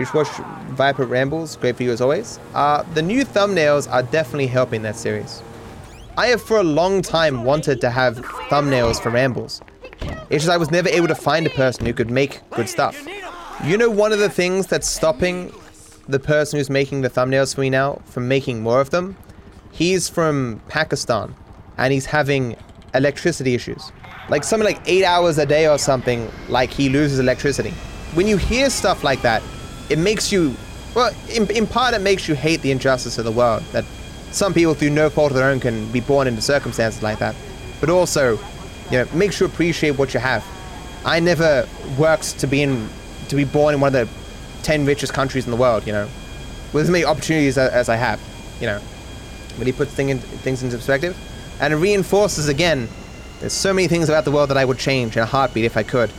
You 0.00 0.06
should 0.06 0.14
watch 0.14 0.28
Viper 0.70 1.04
Rambles, 1.04 1.56
great 1.56 1.76
for 1.76 1.82
you 1.82 1.92
as 1.92 2.00
always. 2.00 2.40
Uh, 2.54 2.84
the 2.94 3.02
new 3.02 3.22
thumbnails 3.22 3.86
are 3.92 4.02
definitely 4.02 4.46
helping 4.46 4.80
that 4.80 4.96
series. 4.96 5.42
I 6.16 6.28
have 6.28 6.40
for 6.40 6.56
a 6.56 6.62
long 6.62 7.02
time 7.02 7.44
wanted 7.44 7.82
to 7.82 7.90
have 7.90 8.16
thumbnails 8.48 8.98
for 8.98 9.10
Rambles. 9.10 9.60
It's 10.30 10.44
just 10.44 10.48
I 10.48 10.56
was 10.56 10.70
never 10.70 10.88
able 10.88 11.08
to 11.08 11.14
find 11.14 11.46
a 11.46 11.50
person 11.50 11.84
who 11.84 11.92
could 11.92 12.10
make 12.10 12.40
good 12.52 12.66
stuff. 12.66 13.06
You 13.62 13.76
know 13.76 13.90
one 13.90 14.10
of 14.10 14.20
the 14.20 14.30
things 14.30 14.66
that's 14.68 14.88
stopping 14.88 15.52
the 16.08 16.18
person 16.18 16.58
who's 16.58 16.70
making 16.70 17.02
the 17.02 17.10
thumbnails 17.10 17.54
for 17.54 17.60
me 17.60 17.68
now 17.68 18.00
from 18.06 18.26
making 18.26 18.62
more 18.62 18.80
of 18.80 18.88
them? 18.88 19.18
He's 19.70 20.08
from 20.08 20.62
Pakistan 20.68 21.34
and 21.76 21.92
he's 21.92 22.06
having 22.06 22.56
electricity 22.94 23.54
issues. 23.54 23.92
Like 24.30 24.44
something 24.44 24.64
like 24.64 24.80
eight 24.86 25.04
hours 25.04 25.36
a 25.36 25.44
day 25.44 25.68
or 25.68 25.76
something, 25.76 26.30
like 26.48 26.70
he 26.70 26.88
loses 26.88 27.18
electricity. 27.18 27.72
When 28.14 28.26
you 28.26 28.38
hear 28.38 28.70
stuff 28.70 29.04
like 29.04 29.20
that, 29.20 29.42
it 29.90 29.98
makes 29.98 30.32
you, 30.32 30.56
well, 30.94 31.12
in, 31.28 31.50
in 31.50 31.66
part, 31.66 31.94
it 31.94 32.00
makes 32.00 32.28
you 32.28 32.34
hate 32.34 32.62
the 32.62 32.70
injustice 32.70 33.18
of 33.18 33.24
the 33.24 33.32
world. 33.32 33.62
That 33.72 33.84
some 34.30 34.54
people, 34.54 34.74
through 34.74 34.90
no 34.90 35.10
fault 35.10 35.32
of 35.32 35.36
their 35.36 35.48
own, 35.50 35.60
can 35.60 35.90
be 35.92 36.00
born 36.00 36.28
into 36.28 36.40
circumstances 36.40 37.02
like 37.02 37.18
that. 37.18 37.34
But 37.80 37.90
also, 37.90 38.38
you 38.90 38.98
know, 38.98 39.06
makes 39.12 39.40
you 39.40 39.46
appreciate 39.46 39.98
what 39.98 40.14
you 40.14 40.20
have. 40.20 40.44
I 41.04 41.20
never 41.20 41.68
worked 41.98 42.38
to 42.40 42.46
be 42.46 42.62
in, 42.62 42.88
to 43.28 43.36
be 43.36 43.44
born 43.44 43.74
in 43.74 43.80
one 43.80 43.94
of 43.94 44.08
the 44.08 44.62
ten 44.62 44.86
richest 44.86 45.12
countries 45.12 45.44
in 45.44 45.50
the 45.50 45.56
world. 45.56 45.86
You 45.86 45.92
know, 45.92 46.08
with 46.72 46.84
as 46.84 46.90
many 46.90 47.04
opportunities 47.04 47.58
as, 47.58 47.70
as 47.72 47.88
I 47.88 47.96
have. 47.96 48.20
You 48.60 48.66
know, 48.66 48.80
but 49.58 49.66
he 49.66 49.72
puts 49.72 49.92
thing 49.92 50.10
in, 50.10 50.18
things 50.18 50.62
into 50.62 50.76
perspective, 50.76 51.16
and 51.60 51.72
it 51.72 51.76
reinforces 51.76 52.48
again. 52.48 52.88
There's 53.40 53.54
so 53.54 53.72
many 53.72 53.88
things 53.88 54.10
about 54.10 54.26
the 54.26 54.30
world 54.30 54.50
that 54.50 54.58
I 54.58 54.66
would 54.66 54.78
change 54.78 55.16
in 55.16 55.22
a 55.22 55.26
heartbeat 55.26 55.64
if 55.64 55.78
I 55.78 55.82
could, 55.82 56.12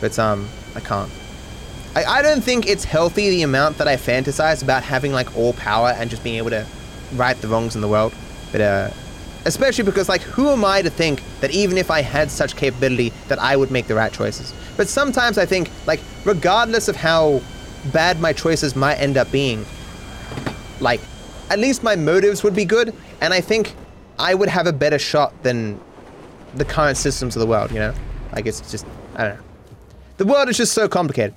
but 0.00 0.18
um, 0.18 0.48
I 0.74 0.80
can't. 0.80 1.10
I, 1.94 2.04
I 2.04 2.22
don't 2.22 2.42
think 2.42 2.66
it's 2.66 2.84
healthy 2.84 3.30
the 3.30 3.42
amount 3.42 3.78
that 3.78 3.88
I 3.88 3.96
fantasize 3.96 4.62
about 4.62 4.82
having 4.82 5.12
like 5.12 5.36
all 5.36 5.52
power 5.54 5.90
and 5.90 6.10
just 6.10 6.24
being 6.24 6.36
able 6.36 6.50
to 6.50 6.66
right 7.14 7.36
the 7.36 7.48
wrongs 7.48 7.74
in 7.74 7.80
the 7.80 7.88
world. 7.88 8.12
But 8.52 8.60
uh, 8.60 8.90
especially 9.44 9.84
because 9.84 10.08
like 10.08 10.22
who 10.22 10.50
am 10.50 10.64
I 10.64 10.82
to 10.82 10.90
think 10.90 11.22
that 11.40 11.52
even 11.52 11.78
if 11.78 11.90
I 11.90 12.02
had 12.02 12.30
such 12.30 12.56
capability 12.56 13.12
that 13.28 13.38
I 13.38 13.56
would 13.56 13.70
make 13.70 13.86
the 13.86 13.94
right 13.94 14.12
choices? 14.12 14.52
But 14.76 14.88
sometimes 14.88 15.38
I 15.38 15.46
think 15.46 15.70
like 15.86 16.00
regardless 16.24 16.88
of 16.88 16.96
how 16.96 17.40
bad 17.92 18.20
my 18.20 18.32
choices 18.32 18.74
might 18.74 18.96
end 18.96 19.16
up 19.16 19.30
being, 19.30 19.64
like 20.80 21.00
at 21.50 21.58
least 21.58 21.82
my 21.82 21.94
motives 21.94 22.42
would 22.42 22.54
be 22.54 22.64
good, 22.64 22.94
and 23.20 23.32
I 23.32 23.40
think 23.40 23.74
I 24.18 24.34
would 24.34 24.48
have 24.48 24.66
a 24.66 24.72
better 24.72 24.98
shot 24.98 25.32
than 25.42 25.78
the 26.54 26.64
current 26.64 26.96
systems 26.96 27.36
of 27.36 27.40
the 27.40 27.46
world. 27.46 27.70
You 27.70 27.78
know, 27.78 27.94
like 28.32 28.46
it's 28.46 28.68
just 28.70 28.86
I 29.14 29.28
don't 29.28 29.36
know. 29.36 29.42
The 30.16 30.24
world 30.24 30.48
is 30.48 30.56
just 30.56 30.72
so 30.72 30.88
complicated. 30.88 31.34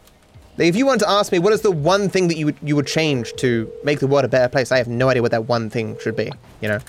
If 0.58 0.76
you 0.76 0.86
want 0.86 1.00
to 1.02 1.10
ask 1.10 1.32
me 1.32 1.40
what 1.40 1.54
is 1.54 1.62
the 1.62 1.72
one 1.72 2.10
thing 2.10 2.28
that 2.30 2.38
you 2.38 2.48
would 2.48 2.58
you 2.64 2.76
would 2.76 2.88
change 2.88 3.34
to 3.38 3.72
make 3.84 4.00
the 4.00 4.08
world 4.08 4.26
a 4.26 4.28
better 4.28 4.50
place, 4.50 4.72
I 4.72 4.78
have 4.78 4.88
no 4.88 5.10
idea 5.10 5.22
what 5.22 5.32
that 5.32 5.46
one 5.46 5.70
thing 5.70 5.98
should 6.00 6.16
be. 6.16 6.32
You 6.62 6.70
know, 6.70 6.80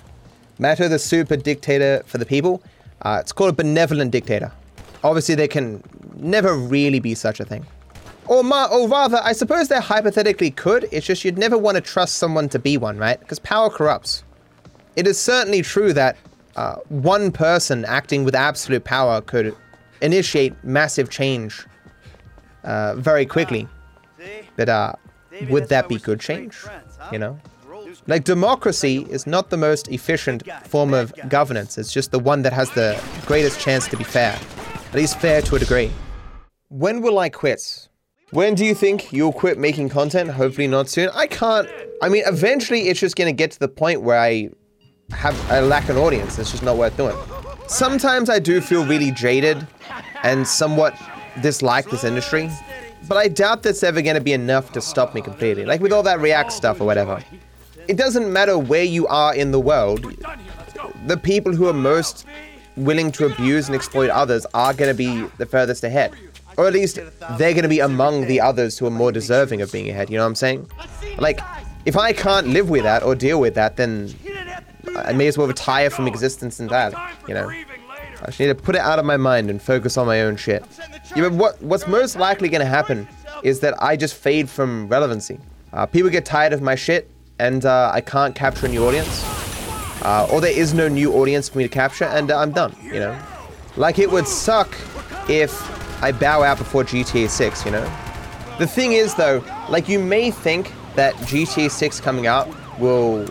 Matter 0.60 0.88
the 0.88 0.98
super 0.98 1.36
dictator 1.36 2.02
for 2.06 2.18
the 2.18 2.26
people. 2.26 2.62
Uh, 3.02 3.18
it's 3.20 3.30
called 3.30 3.50
a 3.50 3.52
benevolent 3.52 4.10
dictator. 4.10 4.50
Obviously, 5.04 5.36
there 5.36 5.46
can 5.46 5.82
never 6.16 6.56
really 6.56 6.98
be 6.98 7.14
such 7.14 7.38
a 7.38 7.44
thing. 7.44 7.64
Or, 8.26 8.42
ma- 8.42 8.66
or 8.66 8.88
rather, 8.88 9.20
I 9.22 9.32
suppose 9.32 9.68
there 9.68 9.80
hypothetically 9.80 10.50
could. 10.50 10.88
It's 10.90 11.06
just 11.06 11.24
you'd 11.24 11.38
never 11.38 11.56
want 11.56 11.76
to 11.76 11.80
trust 11.80 12.16
someone 12.16 12.48
to 12.48 12.58
be 12.58 12.76
one, 12.76 12.98
right? 12.98 13.18
Because 13.20 13.38
power 13.38 13.70
corrupts. 13.70 14.24
It 14.96 15.06
is 15.06 15.18
certainly 15.18 15.62
true 15.62 15.92
that 15.92 16.16
uh, 16.56 16.76
one 16.88 17.30
person 17.30 17.84
acting 17.84 18.24
with 18.24 18.34
absolute 18.34 18.82
power 18.82 19.20
could 19.20 19.54
initiate 20.02 20.52
massive 20.64 21.08
change 21.08 21.64
uh, 22.68 22.94
very 22.96 23.26
quickly. 23.26 23.66
But 24.56 24.68
uh, 24.68 24.92
would 25.48 25.68
that 25.70 25.88
be 25.88 25.96
good 25.96 26.20
change? 26.20 26.64
You 27.10 27.18
know? 27.18 27.40
Like, 28.06 28.24
democracy 28.24 29.06
is 29.10 29.26
not 29.26 29.50
the 29.50 29.56
most 29.56 29.88
efficient 29.88 30.42
form 30.64 30.94
of 30.94 31.12
governance. 31.28 31.78
It's 31.78 31.92
just 31.92 32.10
the 32.10 32.18
one 32.18 32.42
that 32.42 32.52
has 32.52 32.70
the 32.70 33.00
greatest 33.26 33.60
chance 33.60 33.88
to 33.88 33.96
be 33.96 34.04
fair. 34.04 34.38
At 34.88 34.94
least 34.94 35.18
fair 35.18 35.42
to 35.42 35.56
a 35.56 35.58
degree. 35.58 35.90
When 36.68 37.00
will 37.00 37.18
I 37.18 37.28
quit? 37.28 37.88
When 38.30 38.54
do 38.54 38.64
you 38.64 38.74
think 38.74 39.12
you'll 39.12 39.32
quit 39.32 39.58
making 39.58 39.88
content? 39.88 40.30
Hopefully 40.30 40.66
not 40.66 40.88
soon. 40.88 41.08
I 41.14 41.26
can't. 41.26 41.68
I 42.02 42.10
mean, 42.10 42.22
eventually 42.26 42.88
it's 42.88 43.00
just 43.00 43.16
going 43.16 43.28
to 43.28 43.36
get 43.36 43.50
to 43.52 43.58
the 43.58 43.68
point 43.68 44.02
where 44.02 44.18
I 44.18 44.50
have 45.10 45.50
I 45.50 45.60
lack 45.60 45.88
an 45.88 45.96
audience. 45.96 46.38
It's 46.38 46.50
just 46.50 46.62
not 46.62 46.76
worth 46.76 46.96
doing. 46.96 47.16
Sometimes 47.68 48.28
I 48.28 48.38
do 48.38 48.60
feel 48.60 48.84
really 48.84 49.10
jaded 49.12 49.66
and 50.22 50.46
somewhat 50.46 50.94
dislike 51.42 51.88
this 51.90 52.04
industry, 52.04 52.50
but 53.08 53.16
I 53.16 53.28
doubt 53.28 53.62
that's 53.62 53.82
ever 53.82 54.02
going 54.02 54.16
to 54.16 54.20
be 54.20 54.32
enough 54.32 54.72
to 54.72 54.80
stop 54.80 55.14
me 55.14 55.20
completely. 55.20 55.64
Like 55.64 55.80
with 55.80 55.92
all 55.92 56.02
that 56.02 56.20
React 56.20 56.52
stuff 56.52 56.80
or 56.80 56.84
whatever. 56.84 57.22
It 57.86 57.96
doesn't 57.96 58.30
matter 58.30 58.58
where 58.58 58.84
you 58.84 59.06
are 59.06 59.34
in 59.34 59.50
the 59.50 59.60
world, 59.60 60.04
the 61.06 61.16
people 61.16 61.54
who 61.54 61.68
are 61.68 61.72
most 61.72 62.26
willing 62.76 63.10
to 63.12 63.26
abuse 63.26 63.66
and 63.66 63.74
exploit 63.74 64.10
others 64.10 64.46
are 64.54 64.74
going 64.74 64.90
to 64.90 64.96
be 64.96 65.22
the 65.38 65.46
furthest 65.46 65.84
ahead. 65.84 66.12
Or 66.56 66.66
at 66.66 66.72
least 66.72 66.96
they're 66.96 67.52
going 67.52 67.62
to 67.62 67.68
be 67.68 67.80
among 67.80 68.26
the 68.26 68.40
others 68.40 68.78
who 68.78 68.86
are 68.86 68.90
more 68.90 69.12
deserving 69.12 69.62
of 69.62 69.70
being 69.72 69.88
ahead, 69.88 70.10
you 70.10 70.16
know 70.16 70.24
what 70.24 70.28
I'm 70.28 70.34
saying? 70.34 70.68
Like, 71.18 71.40
if 71.86 71.96
I 71.96 72.12
can't 72.12 72.48
live 72.48 72.68
with 72.68 72.82
that 72.82 73.02
or 73.02 73.14
deal 73.14 73.40
with 73.40 73.54
that, 73.54 73.76
then 73.76 74.12
I 74.96 75.12
may 75.12 75.28
as 75.28 75.38
well 75.38 75.46
retire 75.46 75.88
from 75.88 76.06
existence 76.06 76.60
in 76.60 76.66
that, 76.68 76.92
you 77.26 77.34
know? 77.34 77.48
I 77.48 78.26
just 78.26 78.40
need 78.40 78.46
to 78.46 78.54
put 78.54 78.74
it 78.74 78.80
out 78.80 78.98
of 78.98 79.04
my 79.04 79.16
mind 79.16 79.48
and 79.50 79.62
focus 79.62 79.96
on 79.96 80.06
my 80.06 80.22
own 80.22 80.36
shit. 80.36 80.64
Yeah, 81.16 81.28
but 81.28 81.32
what, 81.32 81.62
what's 81.62 81.86
most 81.86 82.16
likely 82.16 82.48
going 82.48 82.60
to 82.60 82.66
happen 82.66 83.08
is 83.42 83.60
that 83.60 83.80
I 83.82 83.96
just 83.96 84.14
fade 84.14 84.48
from 84.48 84.88
relevancy. 84.88 85.38
Uh, 85.72 85.86
people 85.86 86.10
get 86.10 86.24
tired 86.24 86.52
of 86.52 86.62
my 86.62 86.74
shit, 86.74 87.10
and 87.38 87.64
uh, 87.64 87.90
I 87.92 88.00
can't 88.00 88.34
capture 88.34 88.66
a 88.66 88.68
new 88.68 88.86
audience. 88.86 89.24
Uh, 90.02 90.28
or 90.30 90.40
there 90.40 90.56
is 90.56 90.74
no 90.74 90.88
new 90.88 91.12
audience 91.14 91.48
for 91.48 91.58
me 91.58 91.64
to 91.64 91.70
capture, 91.70 92.04
and 92.04 92.30
I'm 92.30 92.52
done, 92.52 92.74
you 92.82 93.00
know? 93.00 93.18
Like, 93.76 93.98
it 93.98 94.10
would 94.10 94.26
suck 94.26 94.76
if 95.28 95.52
I 96.02 96.12
bow 96.12 96.42
out 96.42 96.58
before 96.58 96.84
GTA 96.84 97.28
6, 97.28 97.64
you 97.64 97.70
know? 97.70 97.84
The 98.58 98.66
thing 98.66 98.92
is, 98.92 99.14
though, 99.14 99.44
like, 99.68 99.88
you 99.88 99.98
may 99.98 100.30
think 100.30 100.72
that 100.94 101.14
GTA 101.16 101.70
6 101.70 102.00
coming 102.00 102.26
out 102.26 102.48
will 102.78 103.28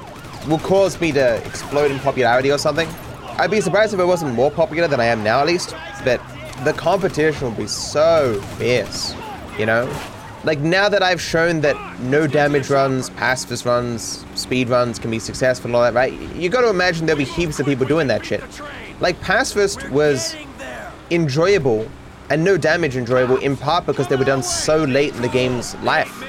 will 0.47 0.59
cause 0.59 1.01
me 1.01 1.11
to 1.11 1.45
explode 1.45 1.91
in 1.91 1.99
popularity 1.99 2.49
or 2.51 2.57
something. 2.57 2.87
I'd 3.37 3.51
be 3.51 3.59
surprised 3.59 3.93
if 3.93 3.99
it 3.99 4.05
wasn't 4.05 4.33
more 4.33 4.49
popular 4.49 4.87
than 4.87 5.01
I 5.01 5.05
am 5.05 5.23
now, 5.23 5.41
at 5.41 5.47
least. 5.47 5.75
But 6.05 6.21
the 6.63 6.73
competition 6.73 7.49
will 7.49 7.55
be 7.55 7.67
so 7.67 8.41
fierce, 8.57 9.13
you 9.57 9.65
know? 9.65 9.91
Like 10.43 10.59
now 10.59 10.87
that 10.87 11.03
I've 11.03 11.21
shown 11.21 11.61
that 11.61 11.99
no 11.99 12.27
damage 12.27 12.69
runs, 12.69 13.09
pacifist 13.11 13.65
runs, 13.65 14.25
speed 14.35 14.69
runs 14.69 14.99
can 14.99 15.11
be 15.11 15.19
successful 15.19 15.69
and 15.69 15.75
all 15.75 15.83
that, 15.83 15.93
right? 15.93 16.13
You 16.35 16.49
got 16.49 16.61
to 16.61 16.69
imagine 16.69 17.05
there'll 17.05 17.17
be 17.17 17.25
heaps 17.25 17.59
of 17.59 17.65
people 17.65 17.85
doing 17.85 18.07
that 18.07 18.25
shit. 18.25 18.43
Like 18.99 19.19
pacifist 19.21 19.89
was 19.89 20.35
enjoyable 21.11 21.89
and 22.29 22.43
no 22.43 22.57
damage 22.57 22.95
enjoyable 22.95 23.37
in 23.37 23.55
part 23.57 23.85
because 23.85 24.07
they 24.07 24.15
were 24.15 24.25
done 24.25 24.43
so 24.43 24.83
late 24.83 25.15
in 25.15 25.21
the 25.21 25.29
game's 25.29 25.75
life. 25.77 26.23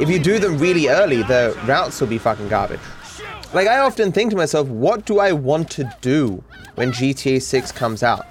If 0.00 0.10
you 0.10 0.18
do 0.18 0.38
them 0.38 0.58
really 0.58 0.88
early, 0.88 1.22
the 1.22 1.58
routes 1.66 2.00
will 2.00 2.08
be 2.08 2.18
fucking 2.18 2.48
garbage. 2.48 2.80
Like 3.54 3.68
I 3.68 3.78
often 3.78 4.12
think 4.12 4.30
to 4.32 4.36
myself, 4.36 4.68
what 4.68 5.06
do 5.06 5.18
I 5.18 5.32
want 5.32 5.70
to 5.72 5.90
do 6.00 6.42
when 6.74 6.92
GTA 6.92 7.40
6 7.40 7.72
comes 7.72 8.02
out? 8.02 8.26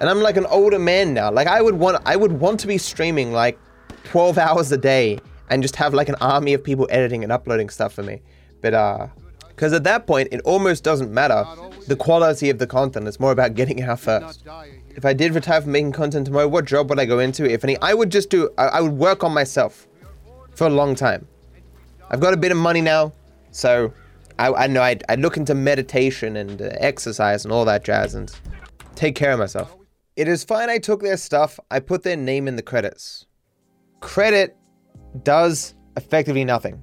And 0.00 0.10
I'm 0.10 0.20
like 0.20 0.36
an 0.36 0.46
older 0.46 0.78
man 0.78 1.14
now. 1.14 1.30
Like 1.30 1.46
I 1.46 1.60
would 1.62 1.74
want 1.74 2.02
I 2.04 2.16
would 2.16 2.32
want 2.32 2.60
to 2.60 2.66
be 2.66 2.78
streaming 2.78 3.32
like 3.32 3.58
12 4.04 4.38
hours 4.38 4.72
a 4.72 4.76
day 4.76 5.18
and 5.50 5.62
just 5.62 5.76
have 5.76 5.94
like 5.94 6.08
an 6.08 6.16
army 6.20 6.54
of 6.54 6.62
people 6.62 6.86
editing 6.90 7.22
and 7.22 7.32
uploading 7.32 7.68
stuff 7.68 7.92
for 7.92 8.02
me. 8.02 8.20
But 8.60 8.74
uh 8.74 9.06
cuz 9.56 9.72
at 9.72 9.84
that 9.84 10.06
point 10.06 10.28
it 10.32 10.40
almost 10.42 10.82
doesn't 10.82 11.12
matter 11.12 11.44
the 11.86 11.96
quality 11.96 12.50
of 12.50 12.58
the 12.58 12.66
content. 12.66 13.06
It's 13.06 13.20
more 13.20 13.32
about 13.32 13.54
getting 13.54 13.78
it 13.78 13.88
out 13.88 14.00
first. 14.00 14.44
If 14.96 15.04
I 15.04 15.12
did 15.12 15.34
retire 15.34 15.60
from 15.60 15.72
making 15.72 15.92
content 15.92 16.26
tomorrow, 16.26 16.48
what 16.48 16.64
job 16.64 16.90
would 16.90 16.98
I 16.98 17.04
go 17.04 17.18
into? 17.18 17.44
If 17.44 17.64
any, 17.64 17.76
I 17.78 17.94
would 17.94 18.10
just 18.10 18.30
do 18.30 18.50
I, 18.58 18.66
I 18.66 18.80
would 18.80 18.92
work 18.92 19.22
on 19.22 19.32
myself 19.32 19.86
for 20.54 20.66
a 20.66 20.70
long 20.70 20.94
time. 20.94 21.26
I've 22.10 22.20
got 22.20 22.34
a 22.34 22.36
bit 22.36 22.52
of 22.52 22.58
money 22.58 22.80
now, 22.80 23.12
so 23.50 23.92
I, 24.38 24.52
I 24.52 24.66
know 24.66 24.82
I'd, 24.82 25.02
I'd, 25.08 25.20
look 25.20 25.36
into 25.36 25.54
meditation 25.54 26.36
and 26.36 26.60
uh, 26.60 26.70
exercise 26.78 27.44
and 27.44 27.52
all 27.52 27.64
that 27.64 27.84
jazz 27.84 28.14
and 28.14 28.32
take 28.94 29.14
care 29.14 29.32
of 29.32 29.38
myself. 29.38 29.74
It 30.16 30.28
is 30.28 30.44
fine 30.44 30.70
I 30.70 30.78
took 30.78 31.02
their 31.02 31.16
stuff, 31.16 31.58
I 31.72 31.80
put 31.80 32.04
their 32.04 32.16
name 32.16 32.46
in 32.46 32.54
the 32.54 32.62
credits. 32.62 33.26
Credit 33.98 34.56
does 35.24 35.74
effectively 35.96 36.44
nothing. 36.44 36.80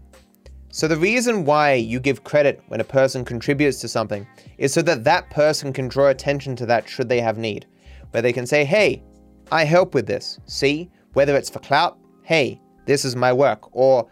So 0.69 0.85
the 0.85 0.97
reason 0.97 1.45
why 1.45 1.75
you 1.75 2.01
give 2.01 2.25
credit 2.25 2.61
when 2.67 2.81
a 2.81 2.85
person 2.85 3.23
contributes 3.23 3.79
to 3.81 3.87
something 3.87 4.27
is 4.57 4.73
so 4.73 4.81
that 4.81 5.05
that 5.05 5.29
person 5.29 5.71
can 5.71 5.87
draw 5.87 6.07
attention 6.07 6.57
to 6.57 6.65
that 6.65 6.89
should 6.89 7.07
they 7.07 7.21
have 7.21 7.37
need. 7.37 7.67
Where 8.09 8.21
they 8.21 8.33
can 8.33 8.45
say, 8.45 8.65
hey, 8.65 9.01
I 9.49 9.63
help 9.63 9.93
with 9.93 10.07
this. 10.07 10.37
See? 10.45 10.89
Whether 11.13 11.37
it's 11.37 11.49
for 11.49 11.59
clout, 11.59 11.97
hey, 12.23 12.59
this 12.85 13.05
is 13.05 13.15
my 13.15 13.31
work. 13.31 13.73
Or 13.73 14.09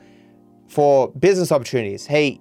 for 0.69 1.09
business 1.11 1.51
opportunities, 1.51 2.05
hey, 2.05 2.39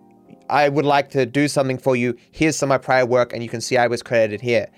I 0.49 0.69
would 0.69 0.87
like 0.87 1.11
to 1.11 1.27
do 1.27 1.49
something 1.49 1.79
for 1.79 1.97
you. 1.97 2.17
Here's 2.31 2.57
some 2.57 2.69
of 2.69 2.81
my 2.81 2.85
prior 2.85 3.05
work, 3.05 3.33
and 3.33 3.43
you 3.43 3.49
can 3.49 3.61
see 3.61 3.77
I 3.77 3.89
was 3.89 4.03
credited 4.03 4.41
here. 4.41 4.69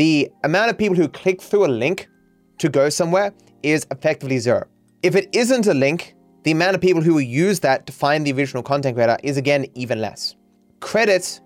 The 0.00 0.30
amount 0.44 0.70
of 0.70 0.78
people 0.78 0.96
who 0.96 1.08
click 1.08 1.42
through 1.42 1.66
a 1.66 1.68
link 1.68 2.08
to 2.56 2.70
go 2.70 2.88
somewhere 2.88 3.34
is 3.62 3.86
effectively 3.90 4.38
zero. 4.38 4.66
If 5.02 5.14
it 5.14 5.28
isn't 5.34 5.66
a 5.66 5.74
link, 5.74 6.14
the 6.44 6.52
amount 6.52 6.74
of 6.74 6.80
people 6.80 7.02
who 7.02 7.12
will 7.12 7.20
use 7.20 7.60
that 7.60 7.84
to 7.84 7.92
find 7.92 8.26
the 8.26 8.32
original 8.32 8.62
content 8.62 8.96
creator 8.96 9.18
is 9.22 9.36
again 9.36 9.66
even 9.74 10.00
less. 10.00 10.36
Credit 10.80 11.38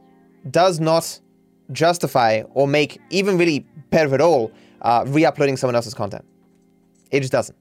does 0.53 0.79
not 0.79 1.19
justify 1.73 2.43
or 2.51 2.69
make 2.69 3.01
even 3.11 3.39
really 3.39 3.67
better 3.91 4.15
at 4.15 4.21
all 4.21 4.53
uh, 4.83 5.03
re 5.09 5.25
uploading 5.25 5.57
someone 5.57 5.75
else's 5.75 5.93
content. 5.93 6.25
It 7.11 7.23
just 7.23 7.33
doesn't. 7.33 7.59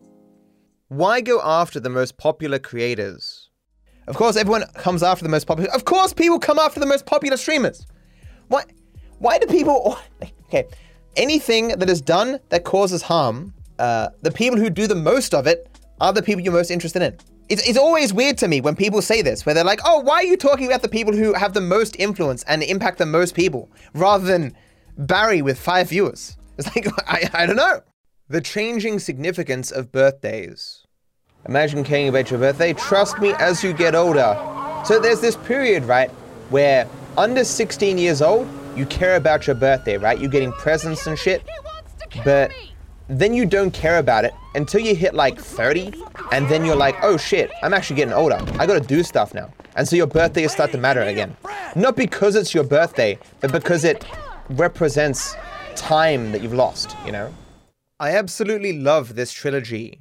Why 0.90 1.22
go 1.22 1.42
after 1.44 1.80
the 1.80 1.90
most 1.90 2.20
popular 2.20 2.60
creators 2.60 3.50
of 4.06 4.16
course, 4.16 4.36
everyone 4.36 4.66
comes 4.76 5.02
after 5.02 5.24
the 5.24 5.30
most 5.30 5.48
popular. 5.48 5.72
Of 5.72 5.86
course, 5.86 6.14
people 6.14 6.38
come 6.38 6.60
after 6.60 6.80
the 6.80 6.86
most 6.86 7.08
popular 7.08 7.38
streamers. 7.38 7.88
Why? 8.50 8.66
Why 9.18 9.40
do 9.40 9.48
people? 9.48 9.98
Okay, 10.54 10.68
anything 11.16 11.70
that 11.70 11.90
is 11.90 12.02
done 12.02 12.40
that 12.50 12.64
causes 12.64 13.02
harm, 13.02 13.54
uh, 13.80 14.10
the 14.22 14.32
people 14.32 14.58
who 14.58 14.70
do 14.70 14.88
the 14.88 14.96
most 14.96 15.34
of 15.34 15.48
it 15.48 15.70
are 16.00 16.14
the 16.14 16.22
people 16.22 16.42
you're 16.42 16.54
most 16.54 16.72
interested 16.72 17.02
in. 17.02 17.18
It's, 17.50 17.68
it's 17.68 17.78
always 17.78 18.14
weird 18.14 18.38
to 18.40 18.48
me 18.48 18.62
when 18.62 18.76
people 18.76 19.02
say 19.02 19.22
this, 19.22 19.46
where 19.46 19.54
they're 19.54 19.64
like, 19.64 19.82
"Oh, 19.86 20.00
why 20.00 20.16
are 20.16 20.24
you 20.24 20.38
talking 20.38 20.68
about 20.68 20.82
the 20.82 20.90
people 20.90 21.14
who 21.14 21.34
have 21.34 21.54
the 21.54 21.62
most 21.62 21.96
influence 21.98 22.44
and 22.44 22.64
impact 22.64 22.98
the 22.98 23.06
most 23.06 23.36
people, 23.36 23.70
rather 23.94 24.26
than 24.26 24.56
Barry 24.98 25.42
with 25.42 25.60
five 25.60 25.90
viewers?" 25.90 26.38
It's 26.58 26.74
like 26.76 26.88
I, 27.08 27.30
I 27.34 27.46
don't 27.48 27.56
know. 27.56 27.82
The 28.30 28.40
changing 28.40 29.00
significance 29.00 29.72
of 29.72 29.92
birthdays. 29.92 30.86
Imagine 31.48 31.84
caring 31.84 32.10
about 32.10 32.30
your 32.30 32.40
birthday. 32.40 32.74
Trust 32.74 33.20
me, 33.20 33.34
as 33.34 33.64
you 33.64 33.74
get 33.74 33.96
older. 33.96 34.38
So 34.86 35.00
there's 35.00 35.20
this 35.20 35.36
period, 35.36 35.84
right, 35.86 36.12
where 36.52 36.88
under 37.18 37.44
16 37.44 37.98
years 37.98 38.22
old, 38.22 38.48
you 38.76 38.86
care 38.86 39.16
about 39.16 39.48
your 39.48 39.56
birthday, 39.56 39.98
right? 39.98 40.20
You're 40.20 40.30
getting 40.30 40.52
presents 40.54 41.08
and 41.08 41.18
shit. 41.18 41.48
But 42.24 42.52
then 43.08 43.34
you 43.34 43.46
don't 43.46 43.72
care 43.72 43.98
about 43.98 44.26
it 44.26 44.34
until 44.56 44.82
you 44.82 44.96
hit 44.96 45.14
like 45.14 45.40
30, 45.40 45.94
and 46.32 46.48
then 46.48 46.64
you're 46.64 46.76
like, 46.76 46.96
oh 47.02 47.18
shit, 47.18 47.52
I'm 47.62 47.74
actually 47.74 47.96
getting 47.98 48.14
older. 48.14 48.38
I 48.60 48.66
gotta 48.66 48.80
do 48.80 49.04
stuff 49.04 49.34
now. 49.34 49.52
And 49.76 49.88
so 49.88 49.96
your 49.96 50.08
birthday 50.08 50.48
start 50.48 50.72
to 50.72 50.78
matter 50.78 51.02
again. 51.02 51.36
Not 51.76 51.96
because 51.96 52.36
it's 52.36 52.54
your 52.54 52.64
birthday, 52.64 53.18
but 53.40 53.52
because 53.52 53.84
it 53.84 54.06
represents 54.50 55.36
time 55.76 56.32
that 56.32 56.42
you've 56.42 56.54
lost, 56.54 56.96
you 57.06 57.12
know? 57.12 57.34
I 58.00 58.12
absolutely 58.12 58.80
love 58.80 59.16
this 59.16 59.32
trilogy 59.32 60.00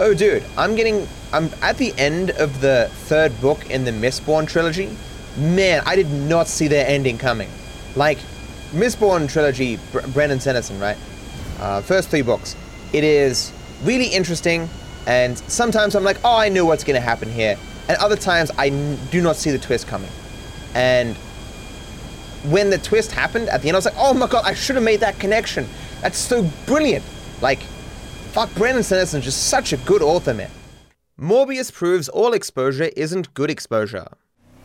Oh, 0.00 0.14
dude, 0.14 0.44
I'm 0.56 0.76
getting. 0.76 1.08
I'm 1.32 1.50
at 1.60 1.76
the 1.76 1.92
end 1.98 2.30
of 2.30 2.60
the 2.60 2.88
third 3.08 3.38
book 3.40 3.68
in 3.68 3.84
the 3.84 3.90
Mistborn 3.90 4.46
trilogy. 4.46 4.96
Man, 5.36 5.82
I 5.86 5.96
did 5.96 6.08
not 6.08 6.46
see 6.46 6.68
their 6.68 6.86
ending 6.86 7.18
coming. 7.18 7.50
Like, 7.98 8.18
Mistborn 8.72 9.28
trilogy, 9.30 9.78
Br- 9.92 10.06
Brandon 10.14 10.40
Sanderson, 10.40 10.78
right? 10.80 10.96
Uh, 11.58 11.82
first 11.82 12.08
three 12.08 12.22
books. 12.22 12.56
It 12.92 13.02
is 13.04 13.52
really 13.82 14.06
interesting, 14.06 14.68
and 15.06 15.36
sometimes 15.36 15.94
I'm 15.94 16.04
like, 16.04 16.18
oh, 16.24 16.36
I 16.36 16.48
know 16.48 16.64
what's 16.64 16.84
going 16.84 16.94
to 16.94 17.06
happen 17.06 17.30
here. 17.30 17.58
And 17.88 17.98
other 17.98 18.16
times 18.16 18.50
I 18.56 18.68
n- 18.68 18.98
do 19.10 19.20
not 19.20 19.36
see 19.36 19.50
the 19.50 19.58
twist 19.58 19.88
coming. 19.88 20.10
And 20.74 21.16
when 22.52 22.70
the 22.70 22.78
twist 22.78 23.10
happened 23.10 23.48
at 23.48 23.62
the 23.62 23.68
end, 23.68 23.76
I 23.76 23.78
was 23.78 23.84
like, 23.84 23.94
oh 23.98 24.14
my 24.14 24.26
god, 24.28 24.44
I 24.46 24.54
should 24.54 24.76
have 24.76 24.84
made 24.84 25.00
that 25.00 25.18
connection. 25.18 25.66
That's 26.00 26.18
so 26.18 26.48
brilliant. 26.66 27.04
Like, 27.42 27.60
Fuck, 28.32 28.54
Brandon 28.54 28.82
Sanderson's 28.84 29.24
just 29.24 29.48
such 29.48 29.72
a 29.72 29.78
good 29.78 30.02
author, 30.02 30.34
man. 30.34 30.50
Morbius 31.18 31.72
proves 31.72 32.08
all 32.08 32.34
exposure 32.34 32.90
isn't 32.94 33.32
good 33.34 33.50
exposure. 33.50 34.06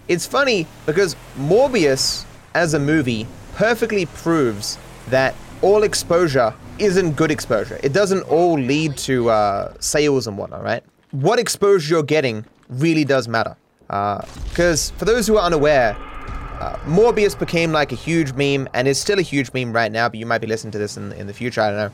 It's 0.08 0.28
funny 0.28 0.68
because 0.86 1.16
Morbius, 1.40 2.26
as 2.56 2.74
a 2.74 2.80
movie, 2.80 3.28
perfectly 3.56 4.06
proves 4.06 4.78
that 5.10 5.36
all 5.62 5.84
exposure 5.84 6.54
isn't 6.80 7.14
good 7.14 7.32
exposure. 7.32 7.80
It 7.84 7.94
doesn't 7.94 8.24
all 8.24 8.54
lead 8.54 8.98
to 8.98 9.30
uh, 9.30 9.74
sales 9.80 10.28
and 10.28 10.38
whatnot, 10.38 10.64
right? 10.64 10.84
What 11.12 11.40
exposure 11.40 11.96
you're 11.96 12.04
getting 12.04 12.46
really 12.70 13.06
does 13.06 13.28
matter. 13.28 13.56
Because 13.88 14.92
uh, 14.92 14.96
for 14.96 15.06
those 15.06 15.28
who 15.28 15.38
are 15.38 15.46
unaware, 15.46 15.96
uh, 16.60 16.78
Morbius 16.86 17.38
became 17.38 17.72
like 17.72 17.92
a 17.92 17.96
huge 17.96 18.34
meme 18.34 18.68
and 18.74 18.88
is 18.88 19.00
still 19.00 19.20
a 19.20 19.24
huge 19.24 19.52
meme 19.54 19.74
right 19.74 19.92
now, 19.92 20.10
but 20.10 20.20
you 20.20 20.26
might 20.26 20.40
be 20.40 20.48
listening 20.48 20.72
to 20.72 20.78
this 20.78 20.98
in, 20.98 21.12
in 21.14 21.28
the 21.28 21.34
future, 21.34 21.62
I 21.62 21.70
don't 21.70 21.78
know. 21.78 21.92